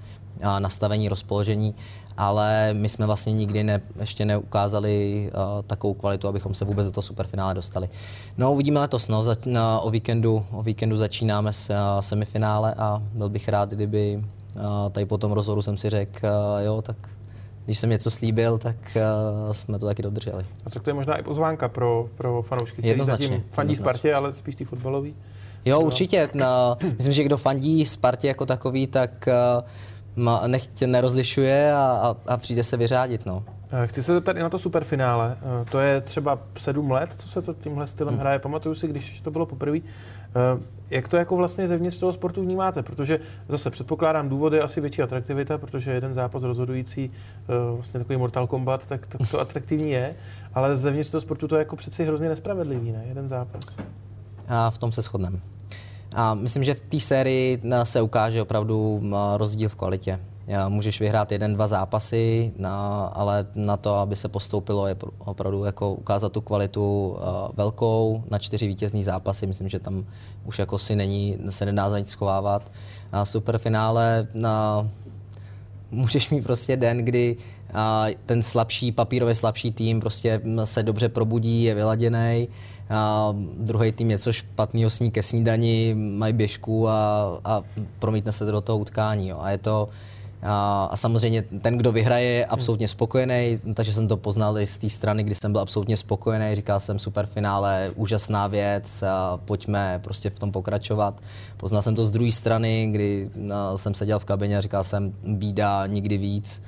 nastavení, 0.59 1.09
rozpoložení 1.09 1.75
ale 2.17 2.73
my 2.73 2.89
jsme 2.89 3.05
vlastně 3.05 3.33
nikdy 3.33 3.63
ne, 3.63 3.81
ještě 3.99 4.25
neukázali 4.25 5.29
uh, 5.33 5.63
takovou 5.67 5.93
kvalitu, 5.93 6.27
abychom 6.27 6.53
se 6.53 6.65
vůbec 6.65 6.85
do 6.85 6.91
toho 6.91 7.01
superfinále 7.01 7.53
dostali. 7.53 7.89
No 8.37 8.53
uvidíme 8.53 8.79
letos, 8.79 9.07
no, 9.07 9.21
za, 9.21 9.35
na, 9.45 9.79
o, 9.79 9.89
víkendu, 9.89 10.45
o 10.51 10.63
víkendu 10.63 10.97
začínáme 10.97 11.53
s 11.53 11.69
uh, 11.69 11.75
semifinále 11.99 12.73
a 12.73 13.01
byl 13.13 13.29
bych 13.29 13.49
rád, 13.49 13.69
kdyby 13.69 14.23
uh, 14.55 14.91
tady 14.91 15.05
po 15.05 15.17
tom 15.17 15.31
rozhodu 15.31 15.61
jsem 15.61 15.77
si 15.77 15.89
řekl, 15.89 16.25
uh, 16.25 16.65
jo, 16.65 16.81
tak 16.81 16.97
když 17.65 17.79
jsem 17.79 17.89
něco 17.89 18.11
slíbil, 18.11 18.57
tak 18.57 18.75
uh, 18.95 19.53
jsme 19.53 19.79
to 19.79 19.85
taky 19.85 20.03
dodrželi. 20.03 20.45
A 20.65 20.69
tak 20.69 20.83
to 20.83 20.89
je 20.89 20.93
možná 20.93 21.15
i 21.15 21.23
pozvánka 21.23 21.67
pro, 21.67 22.09
pro 22.17 22.41
fanoušky, 22.41 22.81
kteří 22.81 23.03
zatím 23.03 23.43
fandí 23.49 23.73
jednoznačně. 23.73 23.75
Spartě, 23.75 24.13
ale 24.13 24.35
spíš 24.35 24.55
ty 24.55 24.65
fotbalový? 24.65 25.15
Jo, 25.65 25.79
určitě. 25.79 26.29
No, 26.33 26.77
myslím, 26.97 27.13
že 27.13 27.23
kdo 27.23 27.37
fandí 27.37 27.85
Spartě 27.85 28.27
jako 28.27 28.45
takový, 28.45 28.87
tak 28.87 29.27
uh, 29.27 29.63
ma, 30.17 30.47
nechť 30.47 30.81
nerozlišuje 30.81 31.73
a, 31.73 31.77
a, 31.77 32.33
a 32.33 32.37
přijde 32.37 32.63
se 32.63 32.77
vyřádit. 32.77 33.25
No. 33.25 33.43
Eh, 33.71 33.87
chci 33.87 34.03
se 34.03 34.13
zeptat 34.13 34.37
i 34.37 34.39
na 34.39 34.49
to 34.49 34.57
superfinále. 34.57 35.37
Eh, 35.41 35.65
to 35.71 35.79
je 35.79 36.01
třeba 36.01 36.39
sedm 36.57 36.91
let, 36.91 37.13
co 37.17 37.27
se 37.27 37.41
to 37.41 37.53
tímhle 37.53 37.87
stylem 37.87 38.13
hmm. 38.13 38.21
hraje. 38.21 38.39
Pamatuju 38.39 38.75
si, 38.75 38.87
když 38.87 39.21
to 39.21 39.31
bylo 39.31 39.45
poprvé. 39.45 39.77
Eh, 39.77 40.61
jak 40.89 41.07
to 41.07 41.17
jako 41.17 41.35
vlastně 41.35 41.67
zevnitř 41.67 41.99
toho 41.99 42.13
sportu 42.13 42.41
vnímáte? 42.41 42.83
Protože 42.83 43.19
zase 43.49 43.69
předpokládám 43.69 44.29
důvody 44.29 44.61
asi 44.61 44.81
větší 44.81 45.01
atraktivita, 45.01 45.57
protože 45.57 45.91
jeden 45.91 46.13
zápas 46.13 46.43
rozhodující, 46.43 47.11
vlastně 47.75 47.99
takový 47.99 48.17
Mortal 48.17 48.47
Kombat, 48.47 48.85
tak, 48.85 49.07
tak 49.07 49.31
to 49.31 49.39
atraktivní 49.41 49.91
je, 49.91 50.15
ale 50.53 50.75
zevnitř 50.75 51.09
toho 51.09 51.21
sportu 51.21 51.47
to 51.47 51.55
je 51.55 51.59
jako 51.59 51.75
přeci 51.75 52.05
hrozně 52.05 52.29
nespravedlivý, 52.29 52.91
ne? 52.91 53.05
Jeden 53.07 53.27
zápas. 53.27 53.63
A 54.47 54.69
v 54.71 54.77
tom 54.77 54.91
se 54.91 55.01
shodneme. 55.01 55.39
A 56.13 56.33
myslím, 56.33 56.63
že 56.63 56.73
v 56.73 56.79
té 56.79 56.99
sérii 56.99 57.61
eh, 57.71 57.85
se 57.85 58.01
ukáže 58.01 58.41
opravdu 58.41 59.01
eh, 59.03 59.37
rozdíl 59.37 59.69
v 59.69 59.75
kvalitě. 59.75 60.19
Můžeš 60.67 60.99
vyhrát 60.99 61.31
jeden, 61.31 61.53
dva 61.53 61.67
zápasy, 61.67 62.51
na, 62.57 63.05
ale 63.05 63.47
na 63.55 63.77
to, 63.77 63.95
aby 63.95 64.15
se 64.15 64.27
postoupilo, 64.27 64.87
je 64.87 64.95
opravdu 65.17 65.63
jako 65.63 65.93
ukázat 65.93 66.31
tu 66.31 66.41
kvalitu 66.41 67.09
uh, 67.09 67.17
velkou 67.55 68.23
na 68.29 68.39
čtyři 68.39 68.67
vítězní 68.67 69.03
zápasy. 69.03 69.47
Myslím, 69.47 69.69
že 69.69 69.79
tam 69.79 70.05
už 70.45 70.59
jako 70.59 70.77
si 70.77 70.95
není, 70.95 71.37
se 71.49 71.65
nedá 71.65 71.89
za 71.89 71.99
nic 71.99 72.09
schovávat. 72.09 72.71
A 73.11 73.25
superfinále 73.25 74.27
na 74.33 74.87
můžeš 75.91 76.29
mít 76.29 76.43
prostě 76.43 76.77
den, 76.77 76.97
kdy 76.97 77.37
ten 78.25 78.43
slabší, 78.43 78.91
papírově 78.91 79.35
slabší 79.35 79.71
tým 79.71 79.99
prostě 79.99 80.41
se 80.63 80.83
dobře 80.83 81.09
probudí, 81.09 81.63
je 81.63 81.75
vyladěný, 81.75 82.47
a 82.89 83.35
druhý 83.57 83.91
tým 83.91 84.07
něco 84.07 84.33
špatného 84.33 84.89
sní 84.89 85.11
ke 85.11 85.23
snídani, 85.23 85.95
mají 85.97 86.33
běžku 86.33 86.89
a, 86.89 87.27
a 87.43 87.63
promítne 87.99 88.31
se 88.31 88.45
do 88.45 88.61
toho 88.61 88.77
utkání. 88.77 89.27
Jo. 89.27 89.37
A 89.41 89.51
je 89.51 89.57
to, 89.57 89.89
a, 90.43 90.85
a 90.91 90.95
samozřejmě 90.95 91.41
ten, 91.41 91.77
kdo 91.77 91.91
vyhraje, 91.91 92.29
je 92.29 92.45
absolutně 92.45 92.87
spokojený, 92.87 93.59
takže 93.73 93.93
jsem 93.93 94.07
to 94.07 94.17
poznal 94.17 94.59
i 94.59 94.65
z 94.65 94.77
té 94.77 94.89
strany, 94.89 95.23
kdy 95.23 95.35
jsem 95.35 95.51
byl 95.51 95.61
absolutně 95.61 95.97
spokojený. 95.97 96.55
Říkal 96.55 96.79
jsem 96.79 96.99
super 96.99 97.25
finále, 97.25 97.91
úžasná 97.95 98.47
věc, 98.47 99.03
a 99.03 99.39
pojďme 99.45 99.99
prostě 100.03 100.29
v 100.29 100.39
tom 100.39 100.51
pokračovat. 100.51 101.21
Poznal 101.57 101.81
jsem 101.81 101.95
to 101.95 102.05
z 102.05 102.11
druhé 102.11 102.31
strany, 102.31 102.87
kdy 102.91 103.29
no, 103.35 103.77
jsem 103.77 103.93
seděl 103.93 104.19
v 104.19 104.25
kabině 104.25 104.57
a 104.57 104.61
říkal 104.61 104.83
jsem 104.83 105.11
bída, 105.23 105.87
nikdy 105.87 106.17
víc. 106.17 106.61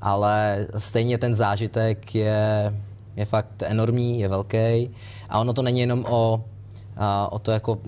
Ale 0.00 0.66
stejně 0.76 1.18
ten 1.18 1.34
zážitek 1.34 2.14
je, 2.14 2.74
je 3.16 3.24
fakt 3.24 3.62
enormní, 3.62 4.20
je 4.20 4.28
velký. 4.28 4.90
A 5.34 5.40
ono 5.40 5.52
to 5.52 5.62
není 5.62 5.80
jenom 5.80 6.04
o, 6.08 6.44
a, 6.96 7.32
o 7.32 7.38
to 7.38 7.50
jako 7.50 7.78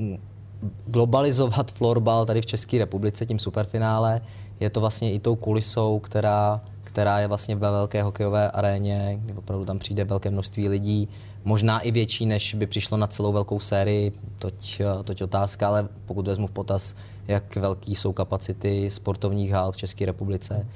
globalizovat 0.87 1.73
florbal 1.73 2.27
tady 2.27 2.43
v 2.43 2.47
České 2.47 2.79
republice 2.79 3.27
tím 3.27 3.39
superfinále, 3.39 4.21
je 4.61 4.71
to 4.71 4.81
vlastně 4.81 5.13
i 5.13 5.21
tou 5.21 5.37
kulisou, 5.37 5.99
která, 5.99 6.61
která 6.85 7.21
je 7.21 7.27
vlastně 7.27 7.57
ve 7.57 7.71
velké 7.71 8.03
hokejové 8.03 8.51
aréně, 8.51 9.19
kdy 9.21 9.35
opravdu 9.35 9.65
tam 9.65 9.79
přijde 9.79 10.05
velké 10.05 10.31
množství 10.31 10.69
lidí, 10.69 11.09
možná 11.45 11.81
i 11.81 11.91
větší, 11.91 12.27
než 12.27 12.55
by 12.55 12.67
přišlo 12.67 12.97
na 12.97 13.07
celou 13.07 13.33
velkou 13.33 13.61
sérii, 13.61 14.13
toť, 14.39 14.83
toť 15.05 15.23
otázka, 15.23 15.69
ale 15.69 15.89
pokud 16.07 16.27
vezmu 16.27 16.47
v 16.47 16.51
potaz, 16.51 16.95
jak 17.29 17.57
velký 17.57 17.95
jsou 17.95 18.13
kapacity 18.13 18.91
sportovních 18.91 19.53
hal 19.53 19.73
v 19.73 19.77
České 19.77 20.07
republice, 20.07 20.67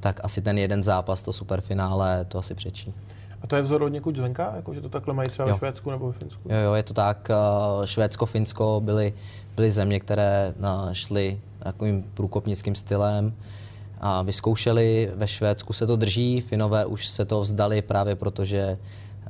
tak 0.00 0.20
asi 0.22 0.42
ten 0.42 0.58
jeden 0.58 0.82
zápas, 0.82 1.22
to 1.22 1.32
superfinále, 1.32 2.24
to 2.24 2.38
asi 2.38 2.54
přečí. 2.54 2.94
A 3.42 3.46
to 3.46 3.56
je 3.56 3.62
vzor 3.62 3.82
od 3.82 3.88
někud 3.88 4.16
zvenka? 4.16 4.52
Jako, 4.56 4.74
že 4.74 4.80
to 4.80 4.88
takhle 4.88 5.14
mají 5.14 5.28
třeba 5.28 5.48
jo. 5.48 5.54
ve 5.54 5.58
Švédsku 5.58 5.90
nebo 5.90 6.06
ve 6.06 6.12
Finsku? 6.12 6.48
Jo, 6.48 6.56
jo, 6.56 6.74
je 6.74 6.82
to 6.82 6.94
tak. 6.94 7.28
Švédsko, 7.84 8.26
Finsko 8.26 8.80
byly, 8.84 9.14
byly 9.56 9.70
země, 9.70 10.00
které 10.00 10.54
šly 10.92 11.40
takovým 11.58 12.04
průkopnickým 12.14 12.74
stylem 12.74 13.34
a 14.00 14.22
vyzkoušeli. 14.22 15.10
Ve 15.14 15.28
Švédsku 15.28 15.72
se 15.72 15.86
to 15.86 15.96
drží, 15.96 16.40
Finové 16.40 16.86
už 16.86 17.06
se 17.06 17.24
to 17.24 17.40
vzdali 17.40 17.82
právě 17.82 18.14
protože 18.16 18.78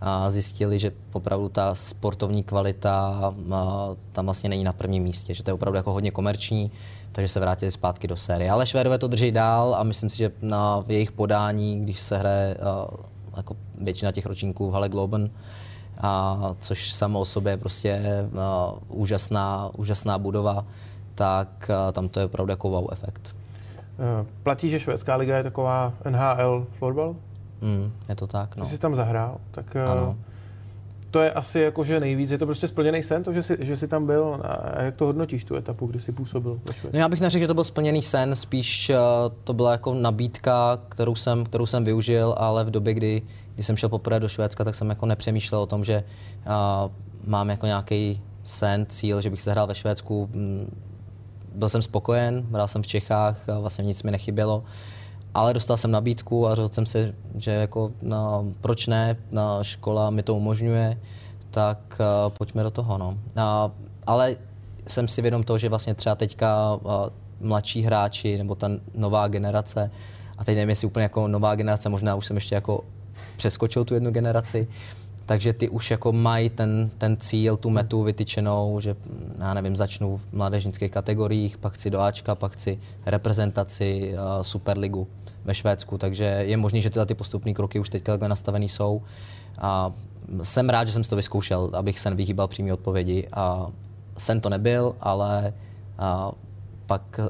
a 0.01 0.31
zjistili, 0.31 0.79
že 0.79 0.93
opravdu 1.13 1.49
ta 1.49 1.75
sportovní 1.75 2.43
kvalita 2.43 3.35
tam 4.13 4.25
vlastně 4.25 4.51
není 4.51 4.65
na 4.65 4.73
prvním 4.73 5.03
místě, 5.03 5.35
že 5.35 5.43
to 5.43 5.51
je 5.51 5.55
opravdu 5.55 5.77
jako 5.77 5.93
hodně 5.93 6.11
komerční, 6.11 6.71
takže 7.13 7.29
se 7.29 7.41
vrátili 7.41 7.71
zpátky 7.71 8.09
do 8.09 8.17
série. 8.17 8.51
Ale 8.51 8.67
Švédové 8.67 8.99
to 8.99 9.09
drží 9.09 9.33
dál 9.33 9.75
a 9.75 9.83
myslím 9.83 10.11
si, 10.11 10.19
že 10.19 10.31
na 10.43 10.85
jejich 10.89 11.13
podání, 11.13 11.81
když 11.81 12.01
se 12.01 12.19
hraje 12.19 12.57
jako 13.37 13.57
většina 13.79 14.13
těch 14.13 14.27
ročníků 14.27 14.71
v 14.71 14.73
Halle 14.73 14.89
Globen, 14.89 15.31
a 16.01 16.39
což 16.61 16.93
samo 16.93 17.21
o 17.21 17.25
sobě 17.25 17.53
je 17.53 17.57
prostě 17.57 18.01
uh, 18.33 19.01
úžasná, 19.01 19.71
úžasná 19.77 20.19
budova, 20.19 20.65
tak 21.15 21.71
uh, 21.71 21.93
tam 21.93 22.09
to 22.09 22.21
je 22.21 22.27
opravdu 22.27 22.51
jako 22.51 22.71
wow 22.71 22.89
efekt. 22.93 23.37
Uh, 23.99 24.27
platí, 24.43 24.71
že 24.71 24.81
švédská 24.81 25.17
liga 25.17 25.37
je 25.37 25.43
taková 25.43 25.93
NHL 26.11 26.67
florbal? 26.79 27.17
Mm, 27.61 27.93
je 28.09 28.17
to 28.17 28.27
tak, 28.27 28.57
no. 28.57 28.65
Ty 28.65 28.71
jsi 28.71 28.79
tam 28.79 28.95
zahrál, 28.95 29.37
tak 29.51 29.77
uh, 29.87 29.93
ano. 29.93 30.17
To 31.13 31.21
je 31.21 31.33
asi 31.33 31.59
jako, 31.59 31.85
že 31.85 32.01
nejvíc, 32.01 32.31
je 32.31 32.39
to 32.39 32.47
prostě 32.47 32.69
splněný 32.69 33.03
sen, 33.03 33.23
to, 33.23 33.33
že 33.33 33.43
jsi, 33.43 33.57
že 33.61 33.77
jsi 33.77 33.89
tam 33.89 34.07
byl 34.07 34.41
a 34.43 34.83
jak 34.83 34.97
to 34.97 35.07
hodnotíš, 35.07 35.45
tu 35.45 35.57
etapu, 35.57 35.87
kdy 35.87 36.01
jsi 36.01 36.13
působil? 36.13 36.61
No 36.93 36.99
já 36.99 37.09
bych 37.09 37.21
neřekl, 37.21 37.41
že 37.41 37.47
to 37.47 37.55
byl 37.55 37.65
splněný 37.65 38.03
sen, 38.03 38.37
spíš 38.37 38.91
uh, 38.91 38.97
to 39.45 39.55
byla 39.55 39.73
jako 39.73 39.95
nabídka, 39.95 40.79
kterou 40.89 41.15
jsem, 41.15 41.45
kterou 41.45 41.67
jsem 41.67 41.85
využil, 41.85 42.35
ale 42.39 42.65
v 42.65 42.71
době, 42.71 42.95
kdy 42.95 43.23
když 43.55 43.67
jsem 43.67 43.77
šel 43.77 43.89
poprvé 43.89 44.21
do 44.21 44.29
Švédska, 44.29 44.65
tak 44.65 44.75
jsem 44.75 44.91
jako 44.91 45.07
nepřemýšlel 45.07 45.61
o 45.61 45.67
tom, 45.67 45.85
že 45.85 46.05
uh, 46.47 46.93
mám 47.27 47.51
jako 47.51 47.67
nějaký 47.67 48.21
sen, 48.45 48.87
cíl, 48.89 49.21
že 49.21 49.31
bych 49.31 49.41
se 49.41 49.51
hrál 49.51 49.67
ve 49.67 49.75
Švédsku. 49.75 50.29
Mm, 50.33 50.83
byl 51.55 51.69
jsem 51.69 51.83
spokojen, 51.83 52.47
hrál 52.53 52.69
jsem 52.69 52.83
v 52.83 52.87
Čechách, 52.87 53.47
vlastně 53.61 53.85
nic 53.85 54.03
mi 54.03 54.11
nechybělo. 54.11 54.65
Ale 55.35 55.55
dostal 55.55 55.77
jsem 55.77 55.91
nabídku 55.91 56.47
a 56.49 56.55
řekl 56.55 56.69
jsem 56.69 56.87
si, 56.87 57.15
že 57.39 57.51
jako, 57.51 57.93
no, 58.03 58.45
proč 58.61 58.87
ne, 58.87 59.17
na 59.31 59.65
škola 59.65 60.11
mi 60.11 60.23
to 60.23 60.35
umožňuje, 60.35 61.01
tak 61.51 62.01
uh, 62.01 62.33
pojďme 62.33 62.63
do 62.63 62.71
toho. 62.71 62.99
No. 62.99 63.09
Uh, 63.09 63.73
ale 64.07 64.37
jsem 64.87 65.09
si 65.09 65.23
vědom 65.23 65.45
toho, 65.45 65.59
že 65.59 65.69
vlastně 65.69 65.95
třeba 65.95 66.15
teďka 66.15 66.75
uh, 66.75 66.91
mladší 67.41 67.83
hráči 67.83 68.39
nebo 68.39 68.55
ta 68.55 68.69
nová 68.95 69.29
generace, 69.29 69.91
a 70.39 70.45
teď 70.45 70.57
nevím, 70.57 70.69
jestli 70.69 70.87
úplně 70.87 71.03
jako 71.03 71.29
nová 71.29 71.55
generace, 71.55 71.89
možná 71.89 72.15
už 72.15 72.27
jsem 72.27 72.37
ještě 72.37 72.55
jako 72.55 72.85
přeskočil 73.37 73.85
tu 73.85 73.95
jednu 73.95 74.11
generaci, 74.11 74.69
takže 75.27 75.53
ty 75.53 75.69
už 75.69 75.91
jako 75.91 76.13
mají 76.13 76.51
ten, 76.51 76.91
ten 76.99 77.17
cíl, 77.17 77.57
tu 77.57 77.71
metu 77.71 78.03
vytyčenou, 78.03 78.81
že 78.81 78.97
já 79.39 79.55
nevím, 79.55 79.77
začnu 79.77 80.17
v 80.17 80.33
mládežnických 80.33 80.91
kategoriích, 80.91 81.59
pak 81.59 81.73
chci 81.73 81.91
do 81.91 82.01
Ačka, 82.01 82.35
pak 82.35 82.53
chci 82.53 82.79
reprezentaci 83.07 84.15
uh, 84.15 84.43
Superligu 84.43 85.09
ve 85.45 85.55
Švédsku, 85.55 85.99
takže 85.99 86.25
je 86.25 86.57
možné, 86.57 86.81
že 86.81 86.91
tyhle 86.91 87.07
ty 87.07 87.15
postupné 87.15 87.55
kroky 87.55 87.79
už 87.79 87.89
teď 87.89 88.03
takhle 88.03 88.29
nastavený 88.29 88.69
jsou. 88.69 89.03
A 89.59 89.93
jsem 90.43 90.69
rád, 90.69 90.85
že 90.85 90.93
jsem 90.93 91.05
si 91.05 91.11
to 91.11 91.17
vyzkoušel, 91.17 91.71
abych 91.75 91.99
se 91.99 92.11
nevyhýbal 92.11 92.49
přímé 92.49 92.73
odpovědi. 92.73 93.29
A 93.33 93.67
sen 94.19 94.41
to 94.41 94.49
nebyl, 94.49 94.97
ale 95.01 95.53
a 95.99 96.33
pak 96.87 97.21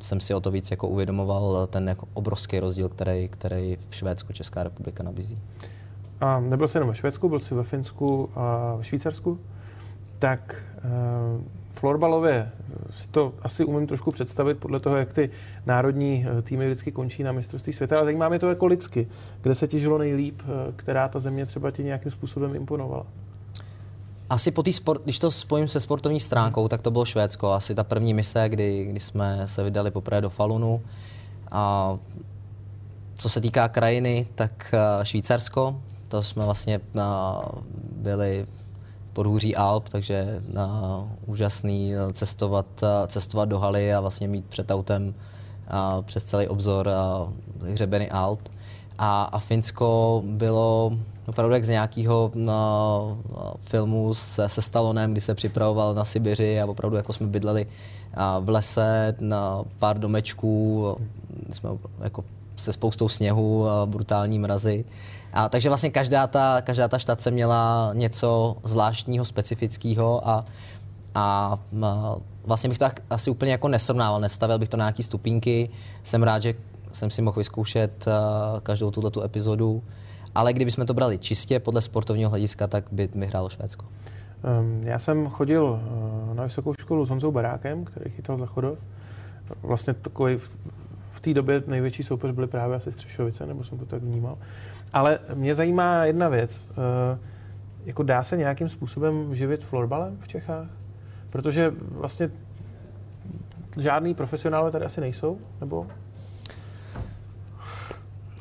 jsem 0.00 0.20
si 0.20 0.34
o 0.34 0.40
to 0.40 0.50
víc 0.50 0.70
jako 0.70 0.88
uvědomoval 0.88 1.66
ten 1.66 1.88
jako 1.88 2.06
obrovský 2.14 2.60
rozdíl, 2.60 2.88
který, 2.88 3.28
který 3.28 3.76
v 3.90 3.94
Švédsku 3.94 4.32
Česká 4.32 4.62
republika 4.62 5.02
nabízí. 5.02 5.38
A 6.20 6.40
nebyl 6.40 6.68
jsi 6.68 6.76
jenom 6.76 6.88
ve 6.88 6.94
Švédsku, 6.94 7.28
byl 7.28 7.38
jsi 7.38 7.54
ve 7.54 7.64
Finsku 7.64 8.30
a 8.34 8.74
ve 8.74 8.84
Švýcarsku. 8.84 9.38
Tak 10.18 10.64
uh, 11.36 11.42
florbalově 11.74 12.50
si 12.90 13.08
to 13.08 13.32
asi 13.42 13.64
umím 13.64 13.86
trošku 13.86 14.12
představit 14.12 14.58
podle 14.58 14.80
toho, 14.80 14.96
jak 14.96 15.12
ty 15.12 15.30
národní 15.66 16.26
eh, 16.38 16.42
týmy 16.42 16.66
vždycky 16.66 16.92
končí 16.92 17.22
na 17.22 17.32
mistrovství 17.32 17.72
světa, 17.72 17.96
ale 17.96 18.04
zajímá 18.04 18.28
mě 18.28 18.38
to 18.38 18.48
jako 18.48 18.66
lidsky. 18.66 19.08
Kde 19.42 19.54
se 19.54 19.68
ti 19.68 19.80
žilo 19.80 19.98
nejlíp, 19.98 20.42
eh, 20.42 20.72
která 20.76 21.08
ta 21.08 21.18
země 21.18 21.46
třeba 21.46 21.70
ti 21.70 21.84
nějakým 21.84 22.12
způsobem 22.12 22.56
imponovala? 22.56 23.06
Asi 24.30 24.50
po 24.50 24.62
sport, 24.72 25.02
když 25.04 25.18
to 25.18 25.30
spojím 25.30 25.68
se 25.68 25.80
sportovní 25.80 26.20
stránkou, 26.20 26.68
tak 26.68 26.82
to 26.82 26.90
bylo 26.90 27.04
Švédsko. 27.04 27.52
Asi 27.52 27.74
ta 27.74 27.84
první 27.84 28.14
mise, 28.14 28.48
kdy, 28.48 28.84
kdy 28.84 29.00
jsme 29.00 29.48
se 29.48 29.62
vydali 29.62 29.90
poprvé 29.90 30.20
do 30.20 30.30
Falunu. 30.30 30.82
A 31.50 31.96
co 33.18 33.28
se 33.28 33.40
týká 33.40 33.68
krajiny, 33.68 34.28
tak 34.34 34.74
eh, 34.74 35.04
Švýcarsko, 35.04 35.80
to 36.08 36.22
jsme 36.22 36.44
vlastně 36.44 36.80
eh, 36.96 37.00
byli 37.96 38.46
podhůří 39.14 39.56
Alp, 39.56 39.88
takže 39.88 40.42
na, 40.52 40.82
eh, 40.84 41.16
úžasný 41.26 41.92
cestovat, 42.12 42.66
cestovat 43.06 43.48
do 43.48 43.58
haly 43.58 43.94
a 43.94 44.00
vlastně 44.00 44.28
mít 44.28 44.44
před 44.44 44.70
autem 44.70 45.14
a 45.68 46.02
přes 46.02 46.24
celý 46.24 46.48
obzor 46.48 46.88
a 46.88 47.32
hřebeny 47.72 48.10
Alp. 48.10 48.40
A, 48.98 49.22
a 49.22 49.38
Finsko 49.38 50.22
bylo 50.26 50.92
opravdu 51.26 51.54
jak 51.54 51.64
z 51.64 51.68
nějakého 51.68 52.30
no, 52.34 53.18
filmu 53.60 54.14
se, 54.14 54.48
se 54.48 54.62
Stalonem, 54.62 55.12
kdy 55.12 55.20
se 55.20 55.34
připravoval 55.34 55.94
na 55.94 56.04
Sibiři 56.04 56.60
a 56.60 56.66
opravdu 56.66 56.96
jako 56.96 57.12
jsme 57.12 57.26
bydleli 57.26 57.66
v 58.40 58.48
lese 58.48 59.14
na 59.20 59.64
pár 59.78 59.98
domečků, 59.98 60.96
jsme 61.50 61.70
jako 62.00 62.24
se 62.56 62.72
spoustou 62.72 63.08
sněhu, 63.08 63.64
brutální 63.86 64.38
mrazy. 64.38 64.84
A, 65.32 65.48
takže 65.48 65.68
vlastně 65.68 65.90
každá 65.90 66.26
ta, 66.26 66.60
každá 66.60 66.88
ta 66.88 66.98
štace 66.98 67.30
měla 67.30 67.90
něco 67.94 68.56
zvláštního, 68.64 69.24
specifického 69.24 70.28
a, 70.28 70.44
a, 71.14 71.58
vlastně 72.44 72.68
bych 72.68 72.78
to 72.78 72.84
tak 72.84 73.00
asi 73.10 73.30
úplně 73.30 73.52
jako 73.52 73.68
nesrovnával, 73.68 74.20
nestavil 74.20 74.58
bych 74.58 74.68
to 74.68 74.76
na 74.76 74.84
nějaký 74.84 75.02
stupínky. 75.02 75.70
Jsem 76.02 76.22
rád, 76.22 76.42
že 76.42 76.54
jsem 76.92 77.10
si 77.10 77.22
mohl 77.22 77.40
vyzkoušet 77.40 78.06
uh, 78.06 78.60
každou 78.60 78.90
tuto 78.90 79.10
tu 79.10 79.22
epizodu 79.22 79.82
ale 80.34 80.52
kdybychom 80.52 80.86
to 80.86 80.94
brali 80.94 81.18
čistě 81.18 81.60
podle 81.60 81.80
sportovního 81.80 82.30
hlediska, 82.30 82.66
tak 82.66 82.84
by 82.92 83.08
vyhrálo 83.14 83.48
Švédsko. 83.48 83.86
Um, 84.60 84.80
já 84.84 84.98
jsem 84.98 85.28
chodil 85.28 85.64
uh, 85.64 86.34
na 86.34 86.44
vysokou 86.44 86.74
školu 86.74 87.06
s 87.06 87.10
Honzou 87.10 87.32
Barákem, 87.32 87.84
který 87.84 88.10
chytal 88.10 88.38
za 88.38 88.46
Chodov. 88.46 88.78
Vlastně 89.62 89.94
takový 89.94 90.38
té 91.24 91.34
době 91.34 91.62
největší 91.66 92.02
soupeř 92.02 92.30
byly 92.30 92.46
právě 92.46 92.76
asi 92.76 92.92
Střešovice, 92.92 93.46
nebo 93.46 93.64
jsem 93.64 93.78
to 93.78 93.86
tak 93.86 94.02
vnímal. 94.02 94.38
Ale 94.92 95.18
mě 95.34 95.54
zajímá 95.54 96.04
jedna 96.04 96.28
věc. 96.28 96.68
Uh, 96.70 97.18
jako 97.84 98.02
dá 98.02 98.22
se 98.22 98.36
nějakým 98.36 98.68
způsobem 98.68 99.34
živit 99.34 99.64
florbalem 99.64 100.18
v 100.20 100.28
Čechách? 100.28 100.66
Protože 101.30 101.72
vlastně 101.78 102.30
žádný 103.78 104.14
profesionálové 104.14 104.70
tady 104.70 104.84
asi 104.84 105.00
nejsou, 105.00 105.38
nebo 105.60 105.86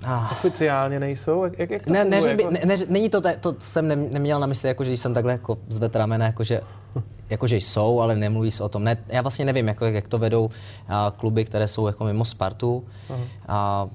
Ah. 0.05 0.31
Oficiálně 0.31 0.99
nejsou? 0.99 1.43
Jak, 1.57 1.69
jak 1.69 1.83
to 1.83 1.93
ne, 1.93 2.05
ne, 2.05 2.21
by, 2.21 2.43
jako... 2.43 2.53
ne, 2.53 2.59
ne, 2.65 2.75
není 2.89 3.09
to, 3.09 3.21
to 3.39 3.55
jsem 3.59 3.87
ne, 3.87 3.95
neměl 3.95 4.39
na 4.39 4.47
mysli, 4.47 4.67
jako, 4.67 4.83
že 4.83 4.89
když 4.89 5.01
jsem 5.01 5.13
takhle 5.13 5.31
jako 5.31 5.57
zvedl 5.67 5.99
ramena, 5.99 6.25
jako, 6.25 6.43
že 6.43 6.61
jakože 7.29 7.57
jsou, 7.57 7.99
ale 7.99 8.15
nemluví 8.15 8.51
se 8.51 8.63
o 8.63 8.69
tom. 8.69 8.83
Ne, 8.83 8.97
já 9.07 9.21
vlastně 9.21 9.45
nevím, 9.45 9.67
jako, 9.67 9.85
jak 9.85 10.07
to 10.07 10.17
vedou 10.17 10.49
a, 10.87 11.13
kluby, 11.17 11.45
které 11.45 11.67
jsou 11.67 11.87
jako 11.87 12.05
mimo 12.05 12.25
Spartu. 12.25 12.83
A, 13.47 13.87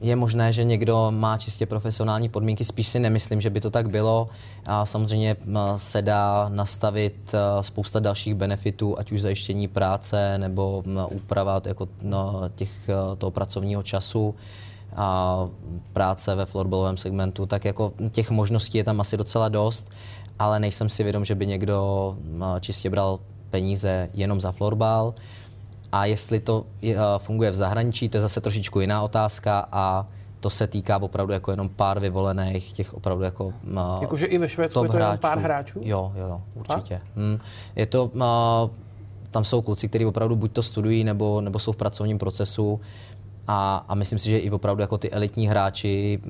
je 0.00 0.16
možné, 0.16 0.52
že 0.52 0.64
někdo 0.64 1.06
má 1.10 1.38
čistě 1.38 1.66
profesionální 1.66 2.28
podmínky, 2.28 2.64
spíš 2.64 2.88
si 2.88 2.98
nemyslím, 2.98 3.40
že 3.40 3.50
by 3.50 3.60
to 3.60 3.70
tak 3.70 3.90
bylo. 3.90 4.28
A 4.66 4.86
samozřejmě 4.86 5.36
se 5.76 6.02
dá 6.02 6.48
nastavit 6.48 7.34
spousta 7.60 8.00
dalších 8.00 8.34
benefitů, 8.34 8.98
ať 8.98 9.12
už 9.12 9.20
zajištění 9.20 9.68
práce 9.68 10.38
nebo 10.38 10.84
úprava 11.10 11.62
jako, 11.66 11.88
no, 12.02 12.40
těch, 12.56 12.70
toho 13.18 13.30
pracovního 13.30 13.82
času 13.82 14.34
a 14.96 15.48
práce 15.92 16.34
ve 16.34 16.46
florbalovém 16.46 16.96
segmentu, 16.96 17.46
tak 17.46 17.64
jako 17.64 17.92
těch 18.12 18.30
možností 18.30 18.78
je 18.78 18.84
tam 18.84 19.00
asi 19.00 19.16
docela 19.16 19.48
dost, 19.48 19.90
ale 20.38 20.60
nejsem 20.60 20.88
si 20.88 21.02
vědom, 21.04 21.24
že 21.24 21.34
by 21.34 21.46
někdo 21.46 22.16
čistě 22.60 22.90
bral 22.90 23.20
peníze 23.50 24.08
jenom 24.14 24.40
za 24.40 24.52
florbal. 24.52 25.14
A 25.92 26.04
jestli 26.04 26.40
to 26.40 26.64
funguje 27.18 27.50
v 27.50 27.54
zahraničí, 27.54 28.08
to 28.08 28.16
je 28.16 28.20
zase 28.20 28.40
trošičku 28.40 28.80
jiná 28.80 29.02
otázka 29.02 29.68
a 29.72 30.06
to 30.40 30.50
se 30.50 30.66
týká 30.66 31.02
opravdu 31.02 31.32
jako 31.32 31.50
jenom 31.50 31.68
pár 31.68 32.00
vyvolených, 32.00 32.72
těch 32.72 32.94
opravdu 32.94 33.24
jako 33.24 33.52
Jakože 34.00 34.26
i 34.26 34.38
ve 34.38 34.48
Švédsku 34.48 34.84
je 34.84 34.88
to 34.88 34.96
jenom 34.96 35.18
pár 35.18 35.38
hráčů? 35.38 35.80
Jo, 35.82 36.12
jo, 36.16 36.26
jo 36.28 36.40
určitě. 36.54 37.00
Hmm. 37.16 37.38
Je 37.76 37.86
to, 37.86 38.04
uh, 38.04 38.22
tam 39.30 39.44
jsou 39.44 39.62
kluci, 39.62 39.88
kteří 39.88 40.06
opravdu 40.06 40.36
buď 40.36 40.52
to 40.52 40.62
studují, 40.62 41.04
nebo, 41.04 41.40
nebo 41.40 41.58
jsou 41.58 41.72
v 41.72 41.76
pracovním 41.76 42.18
procesu 42.18 42.80
a, 43.50 43.84
a 43.88 43.94
myslím 43.94 44.18
si, 44.18 44.30
že 44.30 44.38
i 44.38 44.50
opravdu 44.50 44.80
jako 44.80 44.98
ty 44.98 45.10
elitní 45.10 45.48
hráči, 45.48 46.20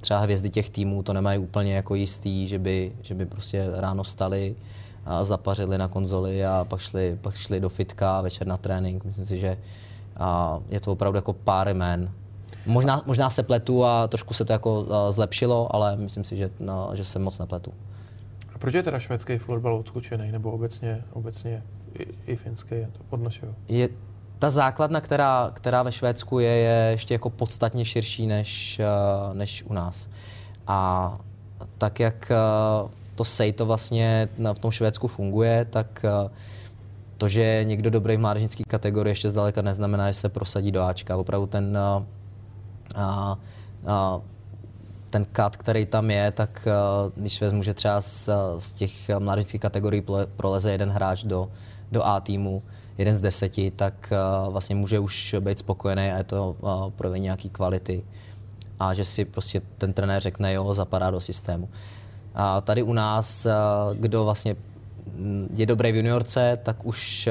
třeba 0.00 0.20
hvězdy 0.20 0.50
těch 0.50 0.70
týmů, 0.70 1.02
to 1.02 1.12
nemají 1.12 1.38
úplně 1.38 1.74
jako 1.74 1.94
jistý, 1.94 2.48
že 2.48 2.58
by, 2.58 2.92
že 3.02 3.14
by 3.14 3.26
prostě 3.26 3.66
ráno 3.74 4.04
stali 4.04 4.56
a 5.04 5.24
zapařili 5.24 5.78
na 5.78 5.88
konzoli 5.88 6.46
a 6.46 6.66
pak 6.68 6.80
šli, 6.80 7.18
pak 7.20 7.34
šli 7.34 7.60
do 7.60 7.68
fitka 7.68 8.20
večer 8.20 8.46
na 8.46 8.56
trénink. 8.56 9.04
Myslím 9.04 9.24
si, 9.24 9.38
že 9.38 9.58
a 10.16 10.58
je 10.68 10.80
to 10.80 10.92
opravdu 10.92 11.16
jako 11.16 11.32
pár 11.32 11.68
jmén. 11.68 12.10
Možná, 12.66 13.02
možná 13.06 13.30
se 13.30 13.42
pletu 13.42 13.84
a 13.84 14.08
trošku 14.08 14.34
se 14.34 14.44
to 14.44 14.52
jako 14.52 14.86
zlepšilo, 15.10 15.74
ale 15.74 15.96
myslím 15.96 16.24
si, 16.24 16.36
že, 16.36 16.50
no, 16.60 16.90
že 16.94 17.04
se 17.04 17.18
moc 17.18 17.38
nepletu. 17.38 17.72
A 18.54 18.58
proč 18.58 18.74
je 18.74 18.82
teda 18.82 18.98
švédský 18.98 19.38
fotbal 19.38 19.74
odskočený, 19.74 20.32
nebo 20.32 20.50
obecně, 20.50 21.04
obecně 21.12 21.62
i, 21.98 22.32
i 22.32 22.36
finský 22.36 22.86
od 23.10 23.22
našeho? 23.22 23.54
Je, 23.68 23.88
ta 24.40 24.50
základna, 24.50 25.00
která, 25.00 25.50
která 25.54 25.82
ve 25.82 25.92
Švédsku 25.92 26.38
je, 26.38 26.48
je 26.50 26.88
ještě 26.90 27.14
jako 27.14 27.30
podstatně 27.30 27.84
širší 27.84 28.26
než, 28.26 28.80
eh, 28.80 29.34
než 29.34 29.62
u 29.62 29.72
nás. 29.72 30.08
A 30.66 31.18
tak, 31.78 32.00
jak 32.00 32.30
eh, 32.30 32.36
to 33.14 33.24
sejto 33.24 33.66
vlastně 33.66 34.28
v 34.52 34.58
tom 34.58 34.70
Švédsku 34.70 35.08
funguje, 35.08 35.64
tak 35.70 36.04
eh, 36.04 36.30
to, 37.18 37.28
že 37.28 37.42
je 37.42 37.64
někdo 37.64 37.90
dobrý 37.90 38.16
v 38.16 38.20
mládežnické 38.20 38.62
kategorii, 38.68 39.10
ještě 39.10 39.30
zdaleka 39.30 39.62
neznamená, 39.62 40.10
že 40.10 40.14
se 40.14 40.28
prosadí 40.28 40.72
do 40.72 40.82
Ačka. 40.82 41.16
Opravdu 41.16 41.46
ten, 41.46 41.78
a, 41.78 42.02
a, 43.86 44.20
ten 45.10 45.26
cut, 45.36 45.56
který 45.56 45.86
tam 45.86 46.10
je, 46.10 46.32
tak 46.32 46.68
když 47.16 47.40
vezmu, 47.40 47.62
že 47.62 47.74
třeba 47.74 48.00
z, 48.00 48.28
z 48.56 48.70
těch 48.70 49.08
mládežnických 49.18 49.60
kategorií 49.60 50.04
proleze 50.36 50.72
jeden 50.72 50.90
hráč 50.90 51.24
do, 51.24 51.50
do 51.92 52.06
A 52.06 52.20
týmu, 52.20 52.62
jeden 53.00 53.16
z 53.16 53.20
deseti, 53.20 53.70
tak 53.70 54.12
uh, 54.12 54.52
vlastně 54.52 54.76
může 54.76 54.98
už 54.98 55.34
být 55.40 55.58
spokojený 55.58 56.10
a 56.10 56.16
je 56.16 56.24
to 56.24 56.56
uh, 56.60 56.90
projevení 56.90 57.24
nějaký 57.24 57.50
kvality. 57.50 58.04
A 58.80 58.94
že 58.94 59.04
si 59.04 59.24
prostě 59.24 59.62
ten 59.78 59.92
trenér 59.92 60.22
řekne, 60.22 60.52
jo, 60.52 60.74
zapadá 60.74 61.10
do 61.10 61.20
systému. 61.20 61.68
A 62.34 62.60
tady 62.60 62.82
u 62.82 62.92
nás, 62.92 63.46
uh, 63.46 63.52
kdo 63.96 64.24
vlastně 64.24 64.56
mm, 65.16 65.48
je 65.56 65.66
dobrý 65.66 65.92
v 65.92 65.96
juniorce, 65.96 66.58
tak 66.62 66.86
už 66.86 67.28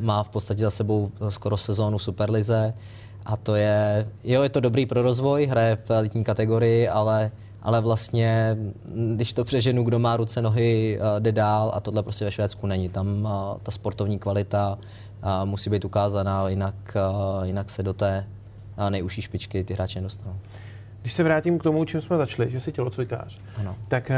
má 0.00 0.22
v 0.22 0.28
podstatě 0.28 0.60
za 0.60 0.70
sebou 0.70 1.10
skoro 1.28 1.56
sezónu 1.56 1.98
Superlize. 1.98 2.74
A 3.26 3.36
to 3.36 3.54
je, 3.54 4.08
jo, 4.24 4.42
je 4.42 4.48
to 4.48 4.60
dobrý 4.60 4.86
pro 4.86 5.02
rozvoj, 5.02 5.46
hraje 5.46 5.76
v 5.84 5.90
elitní 5.90 6.24
kategorii, 6.24 6.88
ale 6.88 7.30
ale 7.62 7.80
vlastně, 7.80 8.56
když 9.16 9.32
to 9.32 9.44
přeženu, 9.44 9.84
kdo 9.84 9.98
má 9.98 10.16
ruce, 10.16 10.42
nohy, 10.42 10.98
eh, 11.00 11.20
jde 11.20 11.32
dál 11.32 11.70
a 11.74 11.80
tohle 11.80 12.02
prostě 12.02 12.24
ve 12.24 12.32
Švédsku 12.32 12.66
není. 12.66 12.88
Tam 12.88 13.28
eh, 13.30 13.58
ta 13.62 13.70
sportovní 13.70 14.18
kvalita 14.18 14.78
eh, 15.22 15.44
musí 15.44 15.70
být 15.70 15.84
ukázaná, 15.84 16.48
jinak, 16.48 16.74
jinak 17.42 17.70
se 17.70 17.82
do 17.82 17.92
té 17.92 18.26
nejužší 18.88 19.22
špičky 19.22 19.64
ty 19.64 19.74
hráči 19.74 19.98
nedostanou. 19.98 20.36
Když 21.00 21.12
se 21.12 21.22
vrátím 21.22 21.58
k 21.58 21.62
tomu, 21.62 21.84
čím 21.84 22.00
jsme 22.00 22.16
začali, 22.16 22.50
že 22.50 22.60
jsi 22.60 22.72
tělocvikář, 22.72 23.38
ano. 23.56 23.76
tak 23.88 24.10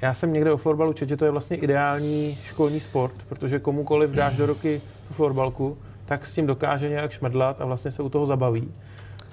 já 0.00 0.14
jsem 0.14 0.32
někde 0.32 0.52
o 0.52 0.56
florbalu 0.56 0.92
četl, 0.92 1.08
že 1.08 1.16
to 1.16 1.24
je 1.24 1.30
vlastně 1.30 1.56
ideální 1.56 2.34
školní 2.44 2.80
sport, 2.80 3.14
protože 3.28 3.58
komukoliv 3.58 4.10
dáš 4.10 4.36
do 4.36 4.46
roky 4.46 4.80
florbalku, 5.10 5.78
tak 6.06 6.26
s 6.26 6.34
tím 6.34 6.46
dokáže 6.46 6.88
nějak 6.88 7.12
šmrdlat 7.12 7.60
a 7.60 7.64
vlastně 7.64 7.90
se 7.90 8.02
u 8.02 8.08
toho 8.08 8.26
zabaví. 8.26 8.68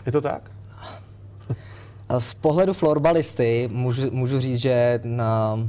Je 0.06 0.12
to 0.12 0.22
tak? 0.22 0.52
Z 2.20 2.34
pohledu 2.34 2.74
florbalisty 2.74 3.70
můžu, 3.72 4.12
můžu 4.12 4.40
říct, 4.40 4.60
že 4.60 5.00
na, 5.04 5.60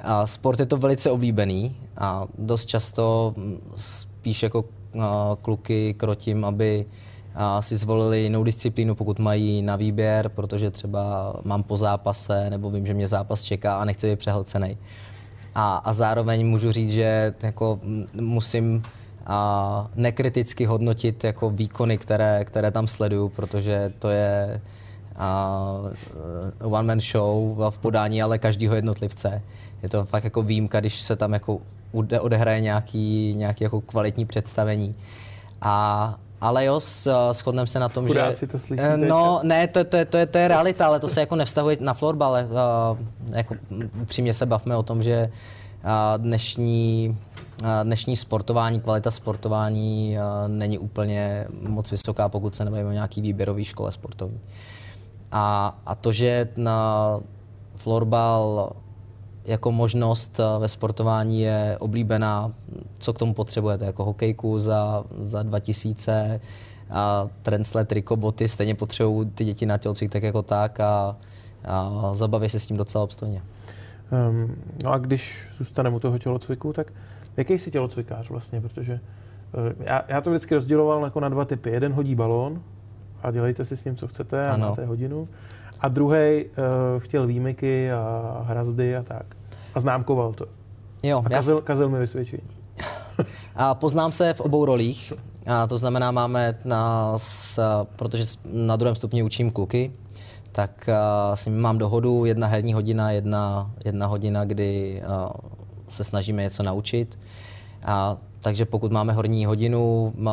a 0.00 0.26
sport 0.26 0.60
je 0.60 0.66
to 0.66 0.76
velice 0.76 1.10
oblíbený 1.10 1.76
a 1.96 2.26
dost 2.38 2.66
často 2.66 3.34
spíš 3.76 4.42
jako 4.42 4.64
a, 5.00 5.36
kluky 5.42 5.94
krotím, 5.94 6.44
aby 6.44 6.86
a, 7.34 7.62
si 7.62 7.76
zvolili 7.76 8.20
jinou 8.20 8.44
disciplínu, 8.44 8.94
pokud 8.94 9.18
mají 9.18 9.62
na 9.62 9.76
výběr, 9.76 10.28
protože 10.28 10.70
třeba 10.70 11.34
mám 11.44 11.62
po 11.62 11.76
zápase 11.76 12.50
nebo 12.50 12.70
vím, 12.70 12.86
že 12.86 12.94
mě 12.94 13.08
zápas 13.08 13.42
čeká 13.42 13.78
a 13.78 13.84
nechci 13.84 14.10
být 14.10 14.18
přehlcený. 14.18 14.78
A, 15.54 15.76
a 15.76 15.92
zároveň 15.92 16.46
můžu 16.46 16.72
říct, 16.72 16.90
že 16.90 17.34
jako 17.42 17.80
musím 18.12 18.82
a 19.26 19.90
nekriticky 19.94 20.64
hodnotit 20.64 21.24
jako 21.24 21.50
výkony, 21.50 21.98
které, 21.98 22.44
které 22.44 22.70
tam 22.70 22.88
sleduju, 22.88 23.28
protože 23.28 23.92
to 23.98 24.08
je 24.08 24.60
uh, 25.16 26.72
one 26.72 26.86
man 26.86 27.00
show 27.00 27.58
v 27.70 27.78
podání 27.78 28.22
ale 28.22 28.38
každého 28.38 28.74
jednotlivce. 28.74 29.42
Je 29.82 29.88
to 29.88 30.04
fakt 30.04 30.24
jako 30.24 30.42
výjimka, 30.42 30.80
když 30.80 31.00
se 31.00 31.16
tam 31.16 31.32
jako 31.32 31.58
odehraje 32.20 32.60
nějaký, 32.60 33.34
nějaký 33.36 33.64
jako 33.64 33.80
kvalitní 33.80 34.26
představení. 34.26 34.94
A, 35.60 36.18
ale 36.40 36.64
jo, 36.64 36.80
shodneme 37.32 37.66
se 37.66 37.78
na 37.78 37.88
tom, 37.88 38.06
Chudáci 38.06 38.46
že... 38.46 38.52
to 38.52 38.58
slyšíte, 38.58 38.94
eh, 38.94 38.96
No, 38.96 39.40
ne, 39.42 39.68
to, 39.68 39.84
to, 39.84 40.04
to, 40.04 40.16
je, 40.16 40.26
to 40.26 40.38
je 40.38 40.48
realita, 40.48 40.86
ale 40.86 41.00
to 41.00 41.08
se 41.08 41.20
jako 41.20 41.36
nevztahuje 41.36 41.76
na 41.80 41.94
florbal. 41.94 42.32
Uh, 42.32 43.36
jako 43.36 43.54
upřímně 44.02 44.34
se 44.34 44.46
bavme 44.46 44.76
o 44.76 44.82
tom, 44.82 45.02
že 45.02 45.30
uh, 45.84 46.22
dnešní, 46.22 47.18
uh, 47.62 47.68
dnešní 47.82 48.16
sportování, 48.16 48.80
kvalita 48.80 49.10
sportování 49.10 50.16
uh, 50.16 50.48
není 50.48 50.78
úplně 50.78 51.46
moc 51.60 51.90
vysoká, 51.90 52.28
pokud 52.28 52.56
se 52.56 52.64
nebavíme 52.64 52.88
o 52.88 52.92
nějaký 52.92 53.20
výběrový 53.20 53.64
škole 53.64 53.92
sportovní. 53.92 54.40
A, 55.36 55.78
a 55.86 55.94
to, 55.94 56.12
že 56.12 56.48
na 56.56 57.20
florbal 57.76 58.72
jako 59.44 59.72
možnost 59.72 60.40
eh, 60.40 60.58
ve 60.58 60.68
sportování 60.68 61.40
je 61.40 61.76
oblíbená, 61.80 62.52
co 62.98 63.12
k 63.12 63.18
tomu 63.18 63.34
potřebujete, 63.34 63.84
jako 63.84 64.04
hokejku 64.04 64.58
za, 64.58 65.04
za 65.18 65.42
2000, 65.42 66.40
a 66.90 67.28
trencle, 67.42 67.84
triko, 67.84 68.16
boty, 68.16 68.48
stejně 68.48 68.74
potřebují 68.74 69.30
ty 69.30 69.44
děti 69.44 69.66
na 69.66 69.78
tělocvik 69.78 70.12
tak 70.12 70.22
jako 70.22 70.42
tak 70.42 70.80
a, 70.80 71.16
a 71.64 72.10
zabaví 72.14 72.48
se 72.48 72.60
s 72.60 72.66
tím 72.66 72.76
docela 72.76 73.04
obstojně. 73.04 73.42
Um, 74.30 74.56
no 74.84 74.92
a 74.92 74.98
když 74.98 75.46
zůstaneme 75.58 75.96
u 75.96 75.98
toho 75.98 76.18
tělocviku, 76.18 76.72
tak 76.72 76.92
jaký 77.36 77.58
jsi 77.58 77.70
tělocvikář 77.70 78.30
vlastně, 78.30 78.60
protože 78.60 79.00
uh, 79.52 79.72
já, 79.80 80.04
já 80.08 80.20
to 80.20 80.30
vždycky 80.30 80.54
rozděloval 80.54 81.04
jako 81.04 81.20
na 81.20 81.28
dva 81.28 81.44
typy. 81.44 81.70
Jeden 81.70 81.92
hodí 81.92 82.14
balón, 82.14 82.62
a 83.24 83.30
dělejte 83.30 83.64
si 83.64 83.76
s 83.76 83.84
ním, 83.84 83.96
co 83.96 84.08
chcete 84.08 84.46
a 84.46 84.52
ano. 84.54 84.68
máte 84.68 84.84
hodinu. 84.84 85.28
A 85.80 85.88
druhý 85.88 86.44
uh, 86.44 86.52
chtěl 86.98 87.26
výjimky 87.26 87.92
a 87.92 88.42
hrazdy 88.46 88.96
a 88.96 89.02
tak. 89.02 89.26
A 89.74 89.80
známkoval 89.80 90.32
to. 90.32 90.46
Jo, 91.02 91.22
a 91.26 91.28
kazil, 91.28 91.60
kazil 91.60 91.88
mi 91.88 91.98
vysvědčení. 91.98 92.42
a 93.56 93.74
poznám 93.74 94.12
se 94.12 94.34
v 94.34 94.40
obou 94.40 94.64
rolích. 94.64 95.12
A 95.46 95.66
to 95.66 95.78
znamená, 95.78 96.10
máme, 96.10 96.58
na, 96.64 97.12
s, 97.16 97.60
protože 97.96 98.24
na 98.52 98.76
druhém 98.76 98.96
stupni 98.96 99.22
učím 99.22 99.50
kluky, 99.50 99.92
tak 100.52 100.88
uh, 100.88 101.34
s 101.34 101.46
nimi 101.46 101.58
mám 101.58 101.78
dohodu, 101.78 102.24
jedna 102.24 102.46
herní 102.46 102.74
hodina, 102.74 103.10
jedna, 103.10 103.70
jedna 103.84 104.06
hodina, 104.06 104.44
kdy 104.44 105.02
uh, 105.06 105.30
se 105.88 106.04
snažíme 106.04 106.42
něco 106.42 106.62
naučit. 106.62 107.18
A, 107.84 108.16
takže 108.40 108.64
pokud 108.64 108.92
máme 108.92 109.12
horní 109.12 109.46
hodinu, 109.46 110.12
uh, 110.16 110.28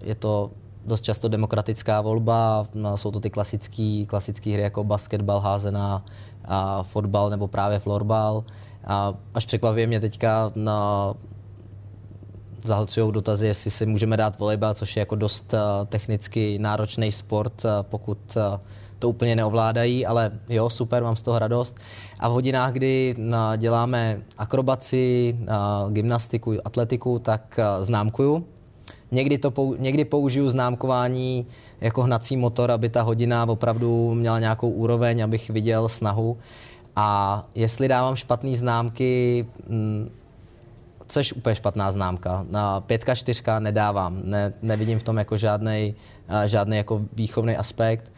je 0.00 0.14
to 0.14 0.50
dost 0.86 1.00
často 1.00 1.28
demokratická 1.28 2.00
volba. 2.00 2.64
No, 2.74 2.96
jsou 2.96 3.10
to 3.10 3.20
ty 3.20 3.30
klasické 3.30 4.04
klasický 4.06 4.52
hry 4.52 4.62
jako 4.62 4.84
basketbal, 4.84 5.40
házená, 5.40 6.04
a 6.44 6.82
fotbal 6.82 7.30
nebo 7.30 7.48
právě 7.48 7.78
florbal. 7.78 8.44
A 8.86 9.14
až 9.34 9.46
překvapuje 9.46 9.86
mě 9.86 10.00
teďka 10.00 10.52
na 10.54 11.14
zahlcují 12.64 13.12
dotazy, 13.12 13.46
jestli 13.46 13.70
si 13.70 13.86
můžeme 13.86 14.16
dát 14.16 14.38
volejbal, 14.38 14.74
což 14.74 14.96
je 14.96 15.00
jako 15.00 15.14
dost 15.14 15.52
uh, 15.54 15.86
technicky 15.86 16.58
náročný 16.58 17.12
sport, 17.12 17.64
uh, 17.64 17.70
pokud 17.82 18.18
uh, 18.36 18.42
to 18.98 19.08
úplně 19.08 19.36
neovládají, 19.36 20.06
ale 20.06 20.30
jo, 20.48 20.70
super, 20.70 21.02
mám 21.02 21.16
z 21.16 21.22
toho 21.22 21.38
radost. 21.38 21.76
A 22.20 22.28
v 22.28 22.32
hodinách, 22.32 22.72
kdy 22.72 23.14
uh, 23.18 23.34
děláme 23.56 24.22
akrobaci, 24.38 25.36
gymnastiku, 25.90 26.54
atletiku, 26.64 27.18
tak 27.18 27.60
známkuju. 27.80 28.46
Někdy, 29.14 29.38
to 29.38 29.50
pou, 29.50 29.74
někdy 29.74 30.04
použiju 30.04 30.48
známkování 30.48 31.46
jako 31.80 32.02
hnací 32.02 32.36
motor, 32.36 32.70
aby 32.70 32.88
ta 32.88 33.02
hodina 33.02 33.48
opravdu 33.48 34.14
měla 34.14 34.38
nějakou 34.38 34.70
úroveň, 34.70 35.24
abych 35.24 35.50
viděl 35.50 35.88
snahu. 35.88 36.38
A 36.96 37.46
jestli 37.54 37.88
dávám 37.88 38.16
špatné 38.16 38.54
známky, 38.54 39.46
mm, 39.68 40.10
což 41.06 41.32
úplně 41.32 41.54
špatná 41.54 41.92
známka. 41.92 42.46
Na 42.50 42.80
pětka, 42.80 43.14
čtyřka 43.14 43.58
nedávám. 43.58 44.20
Ne, 44.24 44.52
nevidím 44.62 44.98
v 44.98 45.02
tom 45.02 45.16
jako 45.16 45.36
žádný 45.36 45.94
žádný 46.46 46.76
jako 46.76 47.00
výchovný 47.12 47.56
aspekt. 47.56 48.12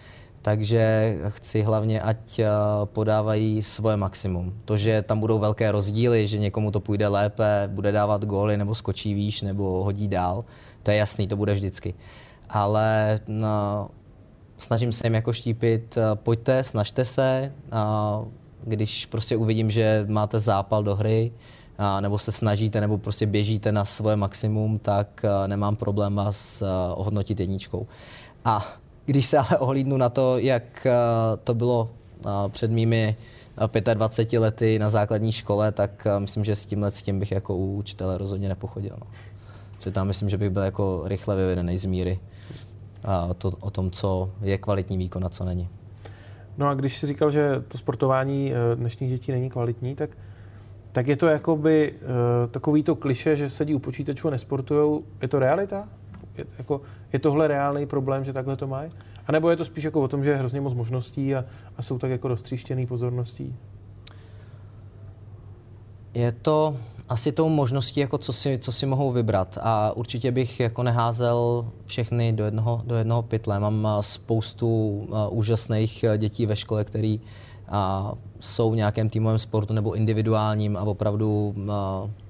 Takže 0.47 1.15
chci 1.29 1.63
hlavně, 1.63 2.01
ať 2.01 2.41
podávají 2.85 3.63
svoje 3.63 3.97
maximum. 3.97 4.55
To, 4.65 4.77
že 4.77 5.03
tam 5.03 5.21
budou 5.21 5.39
velké 5.39 5.73
rozdíly, 5.73 6.27
že 6.27 6.39
někomu 6.39 6.71
to 6.71 6.81
půjde 6.81 7.09
lépe, 7.09 7.69
bude 7.73 7.93
dávat 7.93 8.25
góly 8.25 8.57
nebo 8.57 8.75
skočí 8.75 9.15
výš 9.15 9.43
nebo 9.43 9.85
hodí 9.85 10.09
dál, 10.09 10.45
to 10.83 10.91
je 10.91 10.97
jasný, 10.97 11.29
to 11.29 11.37
bude 11.37 11.55
vždycky. 11.55 11.95
Ale 12.49 13.19
no, 13.27 13.89
snažím 14.59 14.93
se 14.93 15.07
jim 15.07 15.15
jako 15.15 15.33
štípit, 15.33 15.99
pojďte, 16.15 16.65
snažte 16.65 17.05
se, 17.05 17.53
když 18.65 19.07
prostě 19.07 19.37
uvidím, 19.37 19.71
že 19.71 20.07
máte 20.09 20.39
zápal 20.39 20.83
do 20.83 20.95
hry, 20.95 21.33
a, 21.79 22.01
nebo 22.01 22.19
se 22.19 22.33
snažíte, 22.33 22.81
nebo 22.81 22.99
prostě 22.99 23.27
běžíte 23.27 23.73
na 23.73 23.85
svoje 23.85 24.17
maximum, 24.17 24.79
tak 24.79 25.25
a, 25.25 25.47
nemám 25.47 25.77
problém 25.77 26.15
vás 26.15 26.63
a, 26.63 26.95
ohodnotit 26.95 27.41
jedničkou. 27.41 27.87
A 28.45 28.67
když 29.07 29.27
se 29.27 29.39
ale 29.39 29.59
ohlídnu 29.59 29.97
na 29.97 30.09
to, 30.09 30.39
jak 30.39 30.87
a, 30.87 31.37
to 31.45 31.55
bylo 31.55 31.91
a, 32.25 32.49
před 32.49 32.71
mými 32.71 33.17
25 33.95 34.39
lety 34.39 34.79
na 34.79 34.91
základní 34.91 35.33
škole, 35.33 35.73
tak 35.73 36.07
myslím, 36.19 36.45
že 36.45 36.57
s 36.57 36.67
tímhle 36.67 36.91
s 36.91 37.03
tím 37.03 37.19
bych 37.19 37.33
jako 37.33 37.57
u 37.57 37.77
učitele 37.77 38.19
rozhodně 38.19 38.49
nepochodil. 38.49 38.97
No. 39.01 39.07
Že 39.81 39.91
tam 39.91 40.07
myslím, 40.07 40.31
že 40.31 40.39
bych 40.39 40.51
byl 40.51 40.63
jako 40.63 41.03
rychle 41.05 41.37
vyvedený 41.37 41.79
z 41.79 41.85
míry 41.85 42.19
a 43.05 43.35
to, 43.35 43.53
o 43.61 43.71
tom, 43.71 43.91
co 43.91 44.31
je 44.43 44.59
kvalitní 44.59 44.97
výkon 44.97 45.25
a 45.25 45.29
co 45.29 45.45
není. 45.45 45.69
No 46.59 46.69
a 46.69 46.75
když 46.75 46.99
jsi 46.99 47.07
říkal, 47.07 47.31
že 47.31 47.63
to 47.69 47.79
sportování 47.79 48.53
eh, 48.53 48.77
dnešních 48.77 49.11
dětí 49.11 49.33
není 49.33 49.51
kvalitní, 49.51 49.95
tak, 49.95 50.11
tak 50.93 51.09
je 51.09 51.17
to 51.17 51.27
jakoby 51.27 51.95
takový 52.51 52.83
to 52.83 52.97
kliše, 52.97 53.37
že 53.37 53.51
sedí 53.51 53.75
u 53.75 53.79
počítačů 53.79 54.29
a 54.29 54.31
nesportují. 54.31 55.03
Je 55.23 55.29
to 55.29 55.39
realita? 55.39 55.89
Je, 56.39 56.45
jako, 56.59 56.81
je 57.13 57.19
tohle 57.19 57.49
reálný 57.49 57.87
problém, 57.87 58.25
že 58.25 58.33
takhle 58.33 58.57
to 58.57 58.67
mají? 58.67 58.91
A 59.27 59.33
nebo 59.33 59.51
je 59.51 59.57
to 59.57 59.65
spíš 59.65 59.85
jako 59.85 60.03
o 60.03 60.09
tom, 60.09 60.25
že 60.25 60.31
je 60.31 60.37
hrozně 60.37 60.61
moc 60.61 60.75
možností 60.75 61.35
a, 61.35 61.45
a 61.77 61.83
jsou 61.83 61.99
tak 61.99 62.11
jako 62.11 62.29
dostříštěný 62.29 62.87
pozorností? 62.87 63.55
Je 66.15 66.33
to 66.33 66.77
asi 67.09 67.33
tou 67.33 67.49
možností, 67.49 68.01
jako 68.01 68.19
co, 68.19 68.33
si, 68.33 68.59
co 68.59 68.73
si 68.73 68.87
mohou 68.87 69.13
vybrat. 69.13 69.59
A 69.63 69.93
určitě 69.97 70.33
bych 70.33 70.61
jako 70.61 70.83
neházel 70.83 71.69
všechny 71.87 72.33
do 72.33 72.45
jednoho, 72.45 72.83
do 72.85 72.95
jednoho 72.95 73.23
pytle. 73.23 73.61
Mám 73.61 73.89
spoustu 74.01 74.89
uh, 74.89 75.39
úžasných 75.39 76.05
dětí 76.19 76.47
ve 76.47 76.57
škole, 76.57 76.85
který 76.85 77.21
uh, 77.21 78.13
jsou 78.41 78.71
v 78.71 78.77
nějakém 78.77 79.09
týmovém 79.09 79.39
sportu 79.39 79.75
nebo 79.75 79.95
individuálním 79.95 80.77
a 80.77 80.83
opravdu 80.83 81.55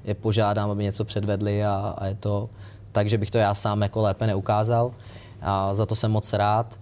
je 0.04 0.14
požádám, 0.14 0.70
aby 0.70 0.84
něco 0.84 1.04
předvedli 1.04 1.64
a, 1.64 1.94
a 1.98 2.06
je 2.06 2.14
to 2.14 2.50
tak, 2.96 3.08
že 3.08 3.18
bych 3.18 3.30
to 3.30 3.38
já 3.38 3.54
sám 3.54 3.82
jako 3.82 4.00
lépe 4.00 4.26
neukázal. 4.26 4.92
A 5.42 5.74
za 5.74 5.86
to 5.86 5.92
jsem 5.92 6.10
moc 6.10 6.32
rád. 6.32 6.80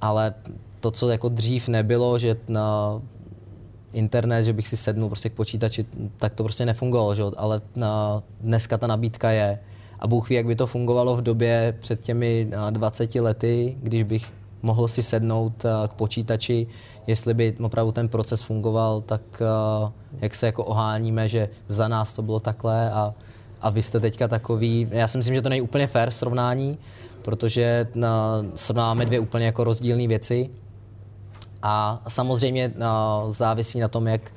Ale 0.00 0.34
to, 0.80 0.90
co 0.90 1.08
jako 1.08 1.28
dřív 1.28 1.68
nebylo, 1.68 2.18
že 2.18 2.36
na, 2.48 2.98
internet, 3.92 4.42
že 4.42 4.52
bych 4.52 4.68
si 4.68 4.76
sednul 4.76 5.08
prostě 5.08 5.30
k 5.30 5.32
počítači, 5.32 5.86
tak 6.18 6.34
to 6.34 6.42
prostě 6.42 6.66
nefungovalo, 6.66 7.14
že? 7.14 7.22
ale 7.36 7.62
na, 7.76 8.22
dneska 8.40 8.78
ta 8.78 8.86
nabídka 8.86 9.30
je. 9.30 9.58
A 9.98 10.06
Bůh 10.06 10.28
ví, 10.28 10.36
jak 10.36 10.46
by 10.46 10.56
to 10.56 10.66
fungovalo 10.66 11.16
v 11.16 11.22
době 11.22 11.74
před 11.80 12.00
těmi 12.00 12.50
20 12.70 13.14
lety, 13.14 13.76
když 13.82 14.02
bych 14.02 14.32
mohl 14.62 14.88
si 14.88 15.02
sednout 15.02 15.64
k 15.88 15.92
počítači, 15.94 16.66
jestli 17.06 17.34
by 17.34 17.56
opravdu 17.62 17.92
ten 17.92 18.08
proces 18.08 18.42
fungoval, 18.42 19.00
tak 19.00 19.22
jak 20.20 20.34
se 20.34 20.46
jako 20.46 20.64
oháníme, 20.64 21.28
že 21.28 21.48
za 21.68 21.88
nás 21.88 22.12
to 22.12 22.22
bylo 22.22 22.40
takhle 22.40 22.90
a, 22.90 23.14
a 23.60 23.70
vy 23.70 23.82
jste 23.82 24.00
teďka 24.00 24.28
takový. 24.28 24.88
Já 24.90 25.08
si 25.08 25.18
myslím, 25.18 25.34
že 25.34 25.42
to 25.42 25.48
není 25.48 25.60
úplně 25.60 25.86
fair 25.86 26.10
srovnání, 26.10 26.78
protože 27.22 27.86
srovnáváme 28.54 29.04
dvě 29.04 29.20
úplně 29.20 29.46
jako 29.46 29.64
rozdílné 29.64 30.06
věci. 30.06 30.50
A 31.62 32.02
samozřejmě 32.08 32.72
závisí 33.28 33.80
na 33.80 33.88
tom, 33.88 34.06
jak, 34.06 34.32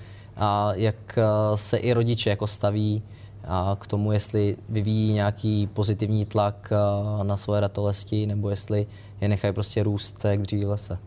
jak 0.74 1.20
se 1.56 1.78
i 1.78 1.94
rodiče 1.94 2.30
jako 2.30 2.48
staví 2.48 3.04
k 3.80 3.88
tomu, 3.88 4.12
jestli 4.12 4.58
vyvíjí 4.70 5.14
nějaký 5.14 5.68
pozitivní 5.68 6.26
tlak 6.26 6.72
na 7.24 7.38
svoje 7.38 7.62
ratolesti, 7.62 8.26
nebo 8.26 8.50
jestli 8.50 8.88
je 9.22 9.28
nechají 9.28 9.54
prostě 9.54 9.84
růst 9.84 10.26
jak 10.26 10.42
dříví 10.42 10.66
lese. 10.66 10.98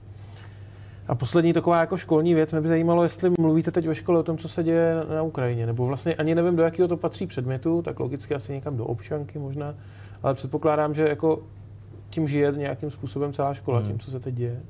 A 1.08 1.14
poslední 1.14 1.52
taková 1.52 1.80
jako 1.80 1.96
školní 1.96 2.34
věc, 2.34 2.52
mě 2.52 2.60
by 2.60 2.68
zajímalo, 2.68 3.02
jestli 3.02 3.30
mluvíte 3.38 3.70
teď 3.70 3.86
ve 3.86 3.94
škole 3.94 4.18
o 4.18 4.22
tom, 4.22 4.38
co 4.38 4.48
se 4.48 4.62
děje 4.62 4.94
na 5.14 5.22
Ukrajině, 5.22 5.66
nebo 5.66 5.86
vlastně 5.86 6.14
ani 6.14 6.34
nevím, 6.34 6.56
do 6.56 6.62
jakého 6.62 6.88
to 6.88 6.96
patří 6.96 7.26
předmětu, 7.26 7.82
tak 7.82 8.00
logicky 8.00 8.34
asi 8.34 8.52
někam 8.52 8.76
do 8.76 8.84
občanky 8.84 9.38
možná, 9.38 9.74
ale 10.22 10.34
předpokládám, 10.34 10.94
že 10.94 11.08
jako 11.08 11.42
tím 12.10 12.28
žije 12.28 12.52
nějakým 12.56 12.90
způsobem 12.90 13.32
celá 13.32 13.54
škola, 13.54 13.78
hmm. 13.78 13.88
tím, 13.88 13.98
co 13.98 14.10
se 14.10 14.20
teď 14.20 14.34
děje. 14.34 14.60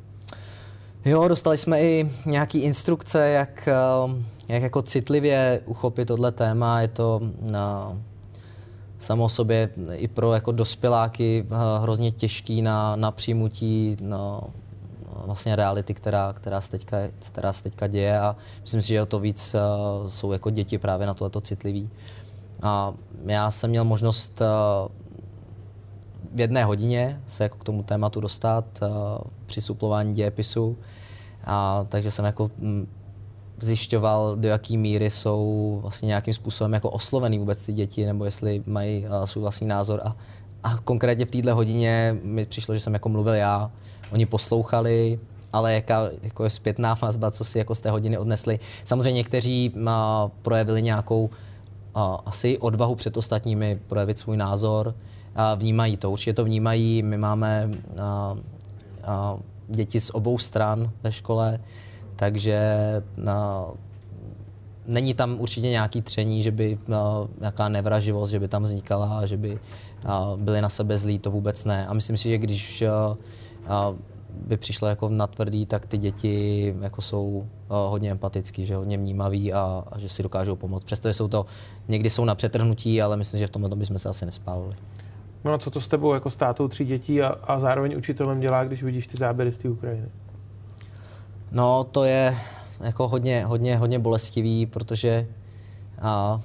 Jo, 1.04 1.28
dostali 1.28 1.58
jsme 1.58 1.82
i 1.82 2.10
nějaký 2.26 2.58
instrukce, 2.58 3.28
jak, 3.28 3.68
eh, 3.68 4.22
jak 4.48 4.62
jako 4.62 4.82
citlivě 4.82 5.60
uchopit 5.66 6.08
tohle 6.08 6.32
téma. 6.32 6.80
Je 6.80 6.88
to 6.88 7.20
na 7.40 7.96
samo 8.98 9.28
sobě 9.28 9.68
i 9.92 10.08
pro 10.08 10.32
jako 10.32 10.52
dospěláky 10.52 11.46
eh, 11.46 11.54
hrozně 11.82 12.10
těžký 12.10 12.62
na, 12.62 12.96
na 12.96 13.10
přijmutí 13.10 13.96
na 14.00 14.40
vlastně 15.26 15.56
reality, 15.56 15.94
která, 15.94 16.32
která, 16.32 16.60
se 16.60 16.70
teďka, 16.70 16.96
která 17.26 17.52
se 17.52 17.62
teďka 17.62 17.86
děje 17.86 18.20
a 18.20 18.36
myslím 18.62 18.82
si, 18.82 18.88
že 18.88 19.02
o 19.02 19.06
to 19.06 19.20
víc 19.20 19.54
uh, 19.54 20.08
jsou 20.08 20.32
jako 20.32 20.50
děti 20.50 20.78
právě 20.78 21.06
na 21.06 21.14
tohleto 21.14 21.40
citliví. 21.40 21.90
A 22.62 22.94
já 23.24 23.50
jsem 23.50 23.70
měl 23.70 23.84
možnost 23.84 24.40
uh, 24.40 24.92
v 26.34 26.40
jedné 26.40 26.64
hodině 26.64 27.22
se 27.26 27.42
jako 27.42 27.58
k 27.58 27.64
tomu 27.64 27.82
tématu 27.82 28.20
dostat 28.20 28.64
uh, 28.82 28.88
při 29.46 29.60
suplování 29.60 30.14
dějepisu. 30.14 30.78
A, 31.44 31.86
takže 31.88 32.10
jsem 32.10 32.24
jako 32.24 32.50
m, 32.58 32.86
zjišťoval, 33.60 34.36
do 34.36 34.48
jaké 34.48 34.76
míry 34.76 35.10
jsou 35.10 35.78
vlastně 35.82 36.06
nějakým 36.06 36.34
způsobem 36.34 36.72
jako 36.72 36.90
oslovený 36.90 37.38
vůbec 37.38 37.62
ty 37.62 37.72
děti, 37.72 38.06
nebo 38.06 38.24
jestli 38.24 38.62
mají 38.66 39.06
svůj 39.24 39.42
vlastní 39.42 39.66
názor. 39.66 40.00
A, 40.04 40.16
a 40.62 40.78
konkrétně 40.78 41.24
v 41.24 41.30
této 41.30 41.54
hodině 41.54 42.16
mi 42.22 42.46
přišlo, 42.46 42.74
že 42.74 42.80
jsem 42.80 42.94
jako 42.94 43.08
mluvil 43.08 43.34
já, 43.34 43.70
oni 44.12 44.26
poslouchali, 44.26 45.20
ale 45.52 45.74
jaká 45.74 46.08
jako 46.22 46.44
je 46.44 46.50
zpětná 46.50 46.94
vazba, 46.94 47.30
co 47.30 47.44
si 47.44 47.58
jako 47.58 47.74
z 47.74 47.80
té 47.80 47.90
hodiny 47.90 48.18
odnesli. 48.18 48.60
Samozřejmě 48.84 49.12
někteří 49.12 49.72
uh, 49.76 49.82
projevili 50.42 50.82
nějakou 50.82 51.24
uh, 51.24 52.02
asi 52.26 52.58
odvahu 52.58 52.94
před 52.94 53.16
ostatními 53.16 53.78
projevit 53.86 54.18
svůj 54.18 54.36
názor, 54.36 54.94
vnímají 55.56 55.96
to, 55.96 56.10
určitě 56.10 56.32
to 56.32 56.44
vnímají. 56.44 57.02
My 57.02 57.18
máme 57.18 57.70
a, 58.00 58.36
a, 59.04 59.36
děti 59.68 60.00
z 60.00 60.10
obou 60.10 60.38
stran 60.38 60.90
ve 61.02 61.12
škole, 61.12 61.60
takže 62.16 62.60
a, 63.28 63.66
není 64.86 65.14
tam 65.14 65.40
určitě 65.40 65.70
nějaký 65.70 66.02
tření, 66.02 66.42
že 66.42 66.50
by 66.50 66.78
a, 66.96 67.28
nějaká 67.40 67.68
nevraživost, 67.68 68.30
že 68.30 68.40
by 68.40 68.48
tam 68.48 68.62
vznikala, 68.62 69.26
že 69.26 69.36
by 69.36 69.58
a, 70.04 70.32
byli 70.36 70.60
na 70.60 70.68
sebe 70.68 70.98
zlí, 70.98 71.18
to 71.18 71.30
vůbec 71.30 71.64
ne. 71.64 71.86
A 71.86 71.94
myslím 71.94 72.16
si, 72.16 72.28
že 72.28 72.38
když 72.38 72.82
a, 72.82 73.16
a, 73.66 73.94
by 74.46 74.56
přišlo 74.56 74.88
jako 74.88 75.08
na 75.08 75.26
tvrdý, 75.26 75.66
tak 75.66 75.86
ty 75.86 75.98
děti 75.98 76.74
jako 76.80 77.02
jsou 77.02 77.46
hodně 77.68 78.10
empatický, 78.10 78.66
že 78.66 78.76
hodně 78.76 78.98
vnímaví 78.98 79.52
a, 79.52 79.84
a 79.92 79.98
že 79.98 80.08
si 80.08 80.22
dokážou 80.22 80.56
pomoct. 80.56 80.84
Přestože 80.84 81.14
jsou 81.14 81.28
to, 81.28 81.46
někdy 81.88 82.10
jsou 82.10 82.24
na 82.24 82.34
přetrhnutí, 82.34 83.02
ale 83.02 83.16
myslím, 83.16 83.40
že 83.40 83.46
v 83.46 83.50
tomhle 83.50 83.76
bychom 83.76 83.98
se 83.98 84.08
asi 84.08 84.26
nespálili. 84.26 84.74
No 85.44 85.52
a 85.52 85.58
co 85.58 85.70
to 85.70 85.80
s 85.80 85.88
tebou 85.88 86.14
jako 86.14 86.30
státou 86.30 86.68
tří 86.68 86.84
dětí 86.84 87.22
a, 87.22 87.28
a 87.28 87.60
zároveň 87.60 87.96
učitelem 87.96 88.40
dělá, 88.40 88.64
když 88.64 88.82
vidíš 88.82 89.06
ty 89.06 89.16
záběry 89.16 89.52
z 89.52 89.56
té 89.56 89.68
Ukrajiny? 89.68 90.08
No, 91.50 91.84
to 91.84 92.04
je 92.04 92.36
jako 92.80 93.08
hodně, 93.08 93.44
hodně, 93.44 93.76
hodně 93.76 93.98
bolestivý, 93.98 94.66
protože 94.66 95.26
a, 96.02 96.40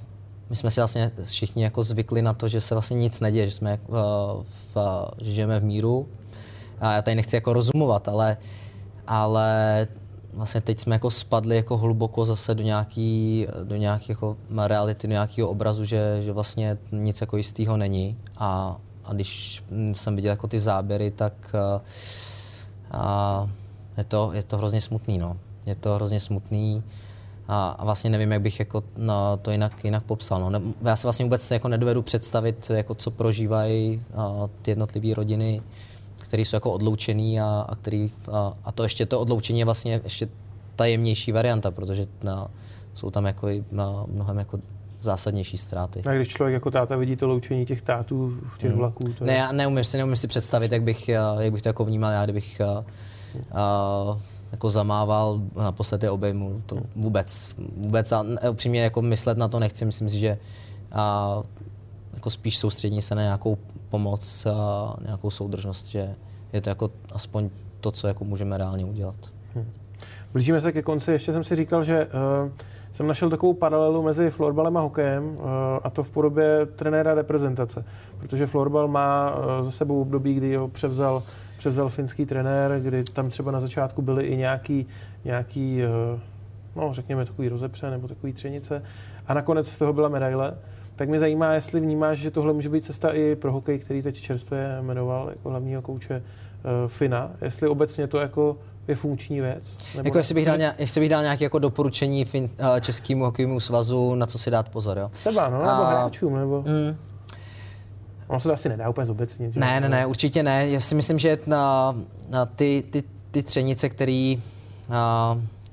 my 0.50 0.56
jsme 0.56 0.70
si 0.70 0.80
vlastně 0.80 1.10
všichni 1.24 1.62
jako 1.62 1.82
zvykli 1.82 2.22
na 2.22 2.32
to, 2.32 2.48
že 2.48 2.60
se 2.60 2.74
vlastně 2.74 2.96
nic 2.96 3.20
neděje, 3.20 3.46
že 3.46 3.52
jsme 3.52 3.78
uh, 3.88 3.96
v, 4.74 4.76
že 5.20 5.32
žijeme 5.32 5.60
v 5.60 5.64
míru. 5.64 6.08
A 6.80 6.94
já 6.94 7.02
tady 7.02 7.14
nechci 7.14 7.36
jako 7.36 7.52
rozumovat, 7.52 8.08
ale, 8.08 8.36
ale 9.06 9.88
vlastně 10.32 10.60
teď 10.60 10.80
jsme 10.80 10.94
jako 10.94 11.10
spadli 11.10 11.56
jako 11.56 11.76
hluboko 11.76 12.24
zase 12.24 12.54
do 12.54 12.62
nějaký, 12.62 13.46
do 13.64 13.76
nějaký 13.76 14.06
jako 14.08 14.36
reality, 14.66 15.06
do 15.06 15.12
nějakého 15.12 15.48
obrazu, 15.48 15.84
že, 15.84 16.22
že 16.22 16.32
vlastně 16.32 16.78
nic 16.92 17.20
jako 17.20 17.36
jistého 17.36 17.76
není. 17.76 18.16
A, 18.36 18.76
a 19.04 19.12
když 19.12 19.64
jsem 19.92 20.16
viděl 20.16 20.30
jako 20.30 20.48
ty 20.48 20.58
záběry, 20.58 21.10
tak 21.10 21.54
a, 22.90 23.48
je, 23.96 24.04
to, 24.04 24.30
je 24.34 24.42
to 24.42 24.56
hrozně 24.56 24.80
smutný. 24.80 25.18
No. 25.18 25.36
Je 25.66 25.74
to 25.74 25.94
hrozně 25.94 26.20
smutný 26.20 26.82
a, 27.48 27.68
a 27.68 27.84
vlastně 27.84 28.10
nevím, 28.10 28.32
jak 28.32 28.42
bych 28.42 28.58
jako, 28.58 28.84
no, 28.96 29.38
to 29.42 29.50
jinak, 29.50 29.84
jinak 29.84 30.02
popsal. 30.02 30.40
No. 30.40 30.50
Ne, 30.50 30.60
já 30.82 30.96
si 30.96 31.06
vlastně 31.06 31.24
vůbec 31.24 31.50
jako 31.50 31.68
nedovedu 31.68 32.02
představit, 32.02 32.70
jako 32.70 32.94
co 32.94 33.10
prožívají 33.10 34.02
ty 34.62 34.70
jednotlivé 34.70 35.14
rodiny, 35.14 35.62
které 36.28 36.42
jsou 36.42 36.56
jako 36.56 36.72
odloučený 36.72 37.40
a, 37.40 37.66
a, 37.68 37.74
který, 37.74 38.10
a, 38.32 38.52
a 38.64 38.72
to 38.72 38.82
ještě 38.82 39.06
to 39.06 39.20
odloučení 39.20 39.58
je 39.58 39.64
vlastně 39.64 40.00
ještě 40.04 40.28
tajemnější 40.76 41.32
varianta, 41.32 41.70
protože 41.70 42.06
na, 42.22 42.48
jsou 42.94 43.10
tam 43.10 43.26
jako 43.26 43.48
i 43.48 43.64
na 43.72 44.04
mnohem 44.08 44.38
jako 44.38 44.58
zásadnější 45.00 45.58
ztráty. 45.58 46.02
A 46.06 46.14
když 46.14 46.28
člověk 46.28 46.54
jako 46.54 46.70
táta 46.70 46.96
vidí 46.96 47.16
to 47.16 47.28
loučení 47.28 47.66
těch 47.66 47.82
tátů 47.82 48.38
v 48.54 48.58
těch 48.58 48.70
hmm. 48.70 48.78
vlaků? 48.78 49.04
To 49.04 49.24
je... 49.24 49.26
Ne, 49.26 49.34
já 49.34 49.52
neumím 49.52 49.84
si, 49.84 49.96
neumím 49.96 50.16
si 50.16 50.28
představit, 50.28 50.72
jak 50.72 50.82
bych, 50.82 51.08
jak 51.38 51.52
bych 51.52 51.62
to 51.62 51.68
jako 51.68 51.84
vnímal 51.84 52.12
já, 52.12 52.24
kdybych 52.24 52.60
a, 52.60 52.84
a, 53.52 54.18
jako 54.52 54.68
zamával 54.68 55.40
naposled 55.56 56.02
je 56.02 56.10
obejmu. 56.10 56.62
To 56.66 56.76
vůbec, 56.96 57.54
vůbec 57.76 58.12
a 58.12 58.24
upřímně 58.50 58.80
jako 58.80 59.02
myslet 59.02 59.38
na 59.38 59.48
to 59.48 59.58
nechci. 59.58 59.84
Myslím 59.84 60.10
si, 60.10 60.18
že 60.18 60.38
a, 60.92 61.42
jako 62.18 62.30
spíš 62.30 62.58
soustřední 62.58 63.02
se 63.02 63.14
na 63.14 63.22
nějakou 63.22 63.58
pomoc 63.88 64.46
a 64.46 64.96
nějakou 65.04 65.30
soudržnost, 65.30 65.86
že 65.86 66.14
je 66.52 66.60
to 66.60 66.68
jako 66.68 66.90
aspoň 67.12 67.50
to, 67.80 67.90
co 67.90 68.06
jako 68.06 68.24
můžeme 68.24 68.58
reálně 68.58 68.84
udělat. 68.84 69.16
Hmm. 69.54 69.70
Blížíme 70.32 70.60
se 70.60 70.72
ke 70.72 70.82
konci. 70.82 71.12
Ještě 71.12 71.32
jsem 71.32 71.44
si 71.44 71.56
říkal, 71.56 71.84
že 71.84 72.06
uh, 72.06 72.50
jsem 72.92 73.06
našel 73.06 73.30
takovou 73.30 73.54
paralelu 73.54 74.02
mezi 74.02 74.30
florbalem 74.30 74.76
a 74.76 74.80
hokejem, 74.80 75.24
uh, 75.24 75.44
a 75.82 75.90
to 75.90 76.02
v 76.02 76.10
podobě 76.10 76.66
trenéra 76.66 77.14
reprezentace. 77.14 77.84
Protože 78.18 78.46
florbal 78.46 78.88
má 78.88 79.36
uh, 79.36 79.64
za 79.64 79.70
sebou 79.70 80.00
období, 80.00 80.34
kdy 80.34 80.56
ho 80.56 80.68
převzal 80.68 81.22
převzal 81.58 81.88
finský 81.88 82.26
trenér, 82.26 82.80
kdy 82.80 83.04
tam 83.04 83.30
třeba 83.30 83.52
na 83.52 83.60
začátku 83.60 84.02
byly 84.02 84.24
i 84.24 84.36
nějaký, 84.36 84.86
nějaký 85.24 85.80
no 86.76 86.94
řekněme 86.94 87.24
takový 87.24 87.48
rozepře 87.48 87.90
nebo 87.90 88.08
takový 88.08 88.32
třenice 88.32 88.82
a 89.26 89.34
nakonec 89.34 89.68
z 89.68 89.78
toho 89.78 89.92
byla 89.92 90.08
medaile. 90.08 90.54
Tak 90.98 91.08
mě 91.08 91.18
zajímá, 91.18 91.52
jestli 91.52 91.80
vnímáš, 91.80 92.18
že 92.18 92.30
tohle 92.30 92.52
může 92.52 92.68
být 92.68 92.84
cesta 92.84 93.10
i 93.10 93.36
pro 93.36 93.52
hokej, 93.52 93.78
který 93.78 94.02
teď 94.02 94.20
čerstvě 94.20 94.78
jmenoval 94.80 95.28
jako 95.30 95.50
hlavního 95.50 95.82
kouče 95.82 96.16
uh, 96.22 96.88
Fina. 96.88 97.30
Jestli 97.42 97.68
obecně 97.68 98.06
to 98.06 98.18
jako 98.18 98.56
je 98.88 98.94
funkční 98.94 99.40
věc? 99.40 99.76
Nebo 99.96 100.08
jako 100.08 100.18
jestli 100.18 100.34
bych 100.34 100.46
dal, 100.46 100.56
nějak, 100.56 100.80
jestli 100.80 101.00
bych 101.00 101.10
dal 101.10 101.22
nějaké 101.22 101.44
jako 101.44 101.58
doporučení 101.58 102.24
fin, 102.24 102.44
uh, 102.44 102.80
Českému 102.80 103.24
hokejovému 103.24 103.60
svazu, 103.60 104.14
na 104.14 104.26
co 104.26 104.38
si 104.38 104.50
dát 104.50 104.68
pozor, 104.68 104.98
jo? 104.98 105.08
Třeba, 105.12 105.48
no, 105.48 105.58
nebo 105.58 105.70
a, 105.70 105.90
hráčům, 105.90 106.36
nebo... 106.36 106.64
Mm, 106.66 106.96
Ono 108.26 108.40
se 108.40 108.48
to 108.48 108.54
asi 108.54 108.68
nedá 108.68 108.88
úplně 108.88 109.06
zobecnit. 109.06 109.56
Ne, 109.56 109.80
ne, 109.80 109.88
ne, 109.88 110.06
určitě 110.06 110.42
ne. 110.42 110.68
Já 110.68 110.80
si 110.80 110.94
myslím, 110.94 111.18
že 111.18 111.38
na, 111.46 111.94
na 112.28 112.46
ty, 112.46 112.84
ty, 112.90 113.02
ty 113.30 113.42
třenice, 113.42 113.88
které 113.88 114.34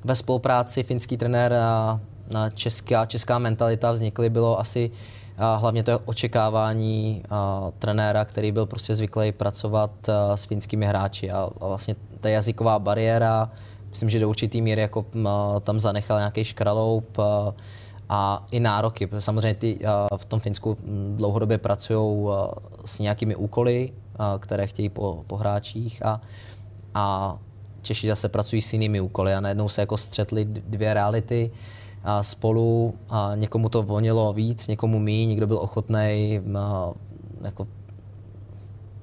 ve 0.03 0.15
spolupráci 0.15 0.83
finský 0.83 1.17
trenér 1.17 1.53
a 1.53 1.99
na 2.29 2.49
česká, 2.49 3.05
česká 3.05 3.39
mentalita 3.39 3.91
vznikly, 3.91 4.29
bylo 4.29 4.59
asi 4.59 4.91
a 5.37 5.55
hlavně 5.55 5.83
to 5.83 5.99
očekávání 5.99 7.23
a, 7.29 7.71
trenéra, 7.79 8.25
který 8.25 8.51
byl 8.51 8.65
prostě 8.65 8.95
zvyklý 8.95 9.31
pracovat 9.31 10.09
a, 10.09 10.37
s 10.37 10.45
finskými 10.45 10.85
hráči. 10.85 11.31
A, 11.31 11.49
a 11.61 11.67
vlastně 11.67 11.95
ta 12.21 12.29
jazyková 12.29 12.79
bariéra, 12.79 13.51
myslím, 13.89 14.09
že 14.09 14.19
do 14.19 14.29
určitý 14.29 14.61
míry 14.61 14.81
jako 14.81 15.05
a, 15.29 15.59
tam 15.59 15.79
zanechal 15.79 16.17
nějaký 16.17 16.43
škraloup, 16.43 17.19
a, 17.19 17.53
a 18.09 18.45
i 18.51 18.59
nároky. 18.59 19.09
Samozřejmě 19.19 19.55
ty 19.55 19.79
v 20.17 20.25
tom 20.25 20.39
Finsku 20.39 20.77
dlouhodobě 21.15 21.57
pracují 21.57 22.27
s 22.85 22.99
nějakými 22.99 23.35
úkoly, 23.35 23.93
které 24.39 24.67
chtějí 24.67 24.89
po, 24.89 25.23
po 25.27 25.37
hráčích. 25.37 26.05
A, 26.05 26.21
a 26.93 27.37
Češi 27.81 28.07
zase 28.07 28.29
pracují 28.29 28.61
s 28.61 28.73
jinými 28.73 29.01
úkoly 29.01 29.33
a 29.33 29.39
najednou 29.39 29.69
se 29.69 29.81
jako 29.81 29.97
střetly 29.97 30.45
dvě 30.45 30.93
reality. 30.93 31.51
a 31.51 31.74
spolu 32.21 32.93
a 33.09 33.31
někomu 33.35 33.69
to 33.69 33.83
vonilo 33.83 34.33
víc, 34.33 34.67
někomu 34.67 34.99
mí, 34.99 35.25
někdo 35.25 35.47
byl 35.47 35.57
ochotný 35.57 36.41
jako 37.41 37.67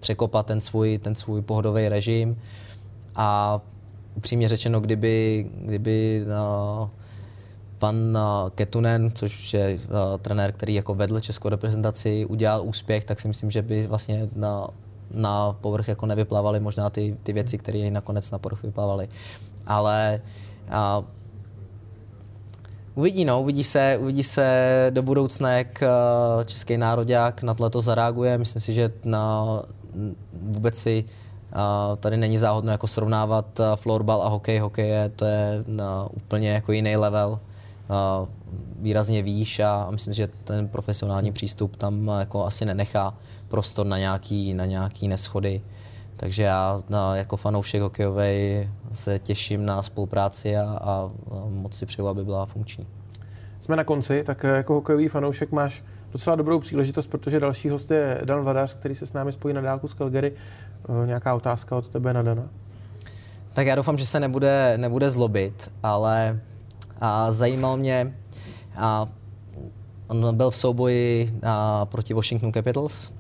překopat 0.01 0.47
ten 0.47 0.61
svůj, 0.61 0.99
ten 0.99 1.15
svůj 1.15 1.43
pohodový 1.43 1.89
režim 1.89 2.37
a 3.17 3.61
upřímně 4.15 4.49
řečeno, 4.49 4.81
kdyby, 4.81 5.47
kdyby 5.65 6.25
no, 6.29 6.91
pan 7.79 8.19
Ketunen, 8.55 9.11
což 9.15 9.55
je 9.55 9.75
uh, 9.75 10.21
trenér, 10.21 10.53
který 10.53 10.75
jako 10.75 10.95
vedl 10.95 11.21
českou 11.21 11.49
reprezentaci, 11.49 12.27
udělal 12.27 12.63
úspěch, 12.65 13.05
tak 13.05 13.21
si 13.21 13.29
myslím, 13.29 13.51
že 13.51 13.63
by 13.63 13.87
vlastně 13.87 14.29
na, 14.37 14.69
na 15.15 15.53
povrch 15.61 15.89
jako 15.89 16.07
nevyplávaly 16.07 16.61
možná 16.61 16.91
ty, 16.91 17.17
ty 17.23 17.33
věci, 17.33 17.59
které 17.59 17.91
nakonec 17.91 18.31
na 18.31 18.39
povrch 18.39 18.63
vyplávaly. 18.63 19.09
Ale 19.67 20.21
uh, 20.69 21.05
uvidí, 22.95 23.25
no, 23.25 23.43
uvidí 23.43 23.65
se, 23.65 23.99
uvidí 24.01 24.23
se 24.23 24.87
do 24.91 25.03
budoucna, 25.03 25.51
jak 25.51 25.83
uh, 25.83 26.45
český 26.45 26.77
národák 26.77 27.43
na 27.43 27.55
to 27.55 27.81
zareaguje. 27.81 28.39
Myslím 28.39 28.63
si, 28.63 28.75
že 28.75 28.93
na, 29.05 29.47
vůbec 30.33 30.79
si 30.79 31.05
Uh, 31.53 31.97
tady 31.97 32.17
není 32.17 32.39
záhodno 32.39 32.73
jako 32.73 32.87
srovnávat 32.87 33.61
uh, 33.61 33.67
florbal 33.77 34.23
a 34.23 34.29
hokej. 34.29 34.59
Hokej 34.59 34.89
je, 34.89 35.09
to 35.09 35.25
je 35.25 35.65
na 35.67 36.09
úplně 36.13 36.51
jako 36.51 36.73
jiný 36.73 36.97
level 36.97 37.39
výrazně 38.81 39.23
výš 39.23 39.61
a 39.61 39.91
myslím, 39.91 40.15
že 40.15 40.29
ten 40.45 40.69
profesionální 40.69 41.33
přístup 41.33 41.77
tam 41.77 42.11
jako 42.19 42.45
asi 42.45 42.65
nenechá 42.65 43.15
prostor 43.49 43.87
na 43.87 43.99
nějaký, 43.99 44.55
na 44.55 44.67
nějaký 44.67 45.09
neschody. 45.09 45.61
Takže 46.23 46.43
já 46.43 46.83
na, 46.89 47.17
jako 47.17 47.37
fanoušek 47.37 47.83
hokejovej 47.83 48.71
se 48.93 49.19
těším 49.19 49.67
na 49.67 49.83
spolupráci 49.83 50.57
a, 50.57 50.63
a 50.63 51.11
moc 51.49 51.75
si 51.75 51.87
přeju, 51.87 52.09
aby 52.09 52.25
byla 52.25 52.47
funkční. 52.47 52.87
Jsme 53.61 53.77
na 53.77 53.85
konci, 53.85 54.23
tak 54.25 54.43
jako 54.43 54.75
hokejový 54.75 55.09
fanoušek 55.09 55.53
máš 55.53 55.85
docela 56.13 56.37
dobrou 56.37 56.59
příležitost, 56.61 57.07
protože 57.07 57.41
další 57.41 57.69
host 57.69 57.91
je 57.91 58.21
Dan 58.25 58.45
Vadař, 58.45 58.75
který 58.75 58.95
se 58.95 59.07
s 59.07 59.13
námi 59.13 59.33
spojí 59.33 59.55
na 59.55 59.61
dálku 59.61 59.89
z 59.89 59.95
Calgary. 59.95 60.33
Eh, 60.33 61.07
nějaká 61.07 61.35
otázka 61.35 61.77
od 61.77 61.89
tebe 61.89 62.13
na 62.13 62.23
Dana? 62.23 62.49
Tak 63.53 63.67
já 63.67 63.75
doufám, 63.75 63.99
že 63.99 64.07
se 64.07 64.21
nebude, 64.21 64.75
nebude 64.77 65.11
zlobit, 65.11 65.71
ale 65.83 66.41
a 67.01 67.33
zajímal 67.33 67.77
mě, 67.77 68.15
a 68.77 69.09
on 70.09 70.37
byl 70.37 70.51
v 70.51 70.57
souboji 70.57 71.39
a, 71.43 71.87
proti 71.87 72.15
Washington 72.15 72.53
Capitals 72.53 73.13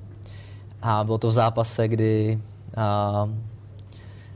a 0.82 1.04
bylo 1.04 1.18
to 1.18 1.28
v 1.28 1.32
zápase, 1.32 1.88
kdy 1.88 2.38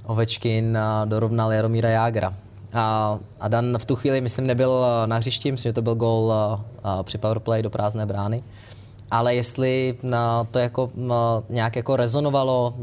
Ovečkin 0.05 0.79
dorovnal 1.05 1.53
Jaromíra 1.53 1.89
Jágra. 1.89 2.35
A, 2.73 3.19
a 3.41 3.49
Dan 3.49 3.79
v 3.79 3.85
tu 3.85 3.97
chvíli, 3.97 4.21
myslím, 4.21 4.47
nebyl 4.47 4.87
na 5.07 5.17
hřišti, 5.17 5.53
myslím, 5.53 5.71
že 5.71 5.75
to 5.75 5.83
byl 5.83 5.95
gol 5.95 6.35
při 7.03 7.19
powerplay 7.19 7.63
do 7.63 7.71
prázdné 7.71 8.07
brány. 8.07 8.43
Ale 9.11 9.35
jestli 9.35 9.99
to 10.51 10.59
jako 10.59 10.91
nějak 11.49 11.77
jako 11.77 11.97
rezonovalo 11.97 12.75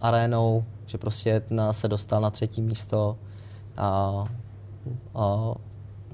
arénou, 0.00 0.64
že 0.86 0.98
prostě 0.98 1.42
se 1.70 1.88
dostal 1.88 2.20
na 2.20 2.30
třetí 2.30 2.62
místo 2.62 3.16
a, 3.76 4.24
a 5.14 5.54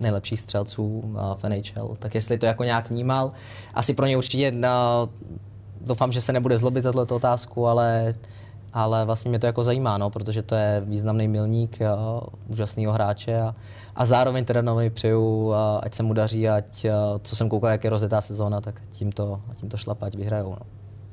nejlepších 0.00 0.40
střelců 0.40 1.14
v 1.36 1.48
NHL. 1.48 1.96
Tak 1.98 2.14
jestli 2.14 2.38
to 2.38 2.46
jako 2.46 2.64
nějak 2.64 2.90
vnímal, 2.90 3.32
asi 3.74 3.94
pro 3.94 4.06
ně 4.06 4.16
určitě 4.16 4.52
doufám, 5.80 6.12
že 6.12 6.20
se 6.20 6.32
nebude 6.32 6.58
zlobit 6.58 6.84
za 6.84 6.92
tuto 6.92 7.16
otázku, 7.16 7.66
ale, 7.66 8.14
ale 8.72 9.04
vlastně 9.04 9.28
mě 9.28 9.38
to 9.38 9.46
jako 9.46 9.64
zajímá, 9.64 9.98
no, 9.98 10.10
protože 10.10 10.42
to 10.42 10.54
je 10.54 10.82
významný 10.86 11.28
milník 11.28 11.78
úžasného 12.48 12.92
hráče 12.92 13.36
a, 13.36 13.54
a 13.96 14.04
zároveň 14.06 14.44
teda 14.44 14.62
nový 14.62 14.90
přeju, 14.90 15.52
a, 15.52 15.78
ať 15.78 15.94
se 15.94 16.02
mu 16.02 16.14
daří, 16.14 16.48
ať, 16.48 16.84
a, 16.84 16.90
co 17.22 17.36
jsem 17.36 17.48
koukal, 17.48 17.70
jak 17.70 17.84
je 17.84 17.90
rozjetá 17.90 18.20
sezóna, 18.20 18.60
tak 18.60 18.82
tím 18.90 19.12
to, 19.12 19.40
tím 19.56 19.68
to 19.68 19.76
šlape, 19.76 20.06
ať 20.06 20.14
vyhrajou. 20.14 20.50
No. 20.50 20.66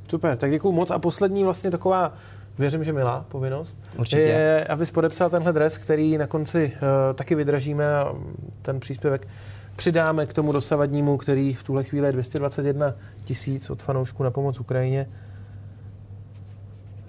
Super, 0.09 0.37
tak 0.37 0.51
děkuji 0.51 0.71
moc. 0.71 0.91
A 0.91 0.99
poslední 0.99 1.43
vlastně 1.43 1.71
taková 1.71 2.13
věřím, 2.57 2.83
že 2.83 2.93
milá 2.93 3.25
povinnost, 3.27 3.77
Určitě. 3.99 4.21
je, 4.21 4.65
abys 4.65 4.91
podepsal 4.91 5.29
tenhle 5.29 5.53
dres, 5.53 5.77
který 5.77 6.17
na 6.17 6.27
konci 6.27 6.71
uh, 6.75 7.15
taky 7.15 7.35
vydražíme 7.35 7.95
a 7.95 8.15
ten 8.61 8.79
příspěvek 8.79 9.27
přidáme 9.75 10.25
k 10.25 10.33
tomu 10.33 10.51
dosavadnímu, 10.51 11.17
který 11.17 11.53
v 11.53 11.63
tuhle 11.63 11.83
chvíli 11.83 12.07
je 12.07 12.11
221 12.11 12.93
tisíc 13.23 13.69
od 13.69 13.81
fanoušků 13.81 14.23
na 14.23 14.31
pomoc 14.31 14.59
Ukrajině. 14.59 15.07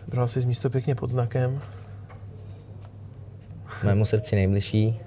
Bral 0.08 0.28
si 0.28 0.40
z 0.40 0.44
místo 0.44 0.70
pěkně 0.70 0.94
pod 0.94 1.10
znakem. 1.10 1.60
Mému 3.84 4.04
srdci 4.04 4.36
nejbližší. 4.36 5.00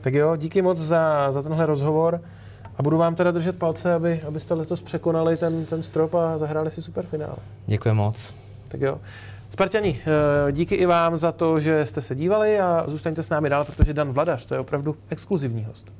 Tak 0.00 0.14
jo, 0.14 0.36
díky 0.36 0.62
moc 0.62 0.78
za, 0.78 1.32
za 1.32 1.42
tenhle 1.42 1.66
rozhovor 1.66 2.20
a 2.76 2.82
budu 2.82 2.98
vám 2.98 3.14
teda 3.14 3.30
držet 3.30 3.58
palce, 3.58 3.94
aby, 3.94 4.22
abyste 4.22 4.54
letos 4.54 4.82
překonali 4.82 5.36
ten, 5.36 5.64
ten 5.64 5.82
strop 5.82 6.14
a 6.14 6.38
zahráli 6.38 6.70
si 6.70 6.82
superfinále. 6.82 7.36
Děkuji 7.66 7.94
moc. 7.94 8.34
Tak 8.68 8.80
jo. 8.80 9.00
Spartani, 9.48 10.00
eh, 10.48 10.52
díky 10.52 10.74
i 10.74 10.86
vám 10.86 11.16
za 11.16 11.32
to, 11.32 11.60
že 11.60 11.86
jste 11.86 12.02
se 12.02 12.14
dívali 12.14 12.60
a 12.60 12.84
zůstaňte 12.86 13.22
s 13.22 13.30
námi 13.30 13.48
dál, 13.48 13.64
protože 13.64 13.94
Dan 13.94 14.12
Vladař, 14.12 14.46
to 14.46 14.54
je 14.54 14.60
opravdu 14.60 14.96
exkluzivní 15.10 15.64
host. 15.64 15.92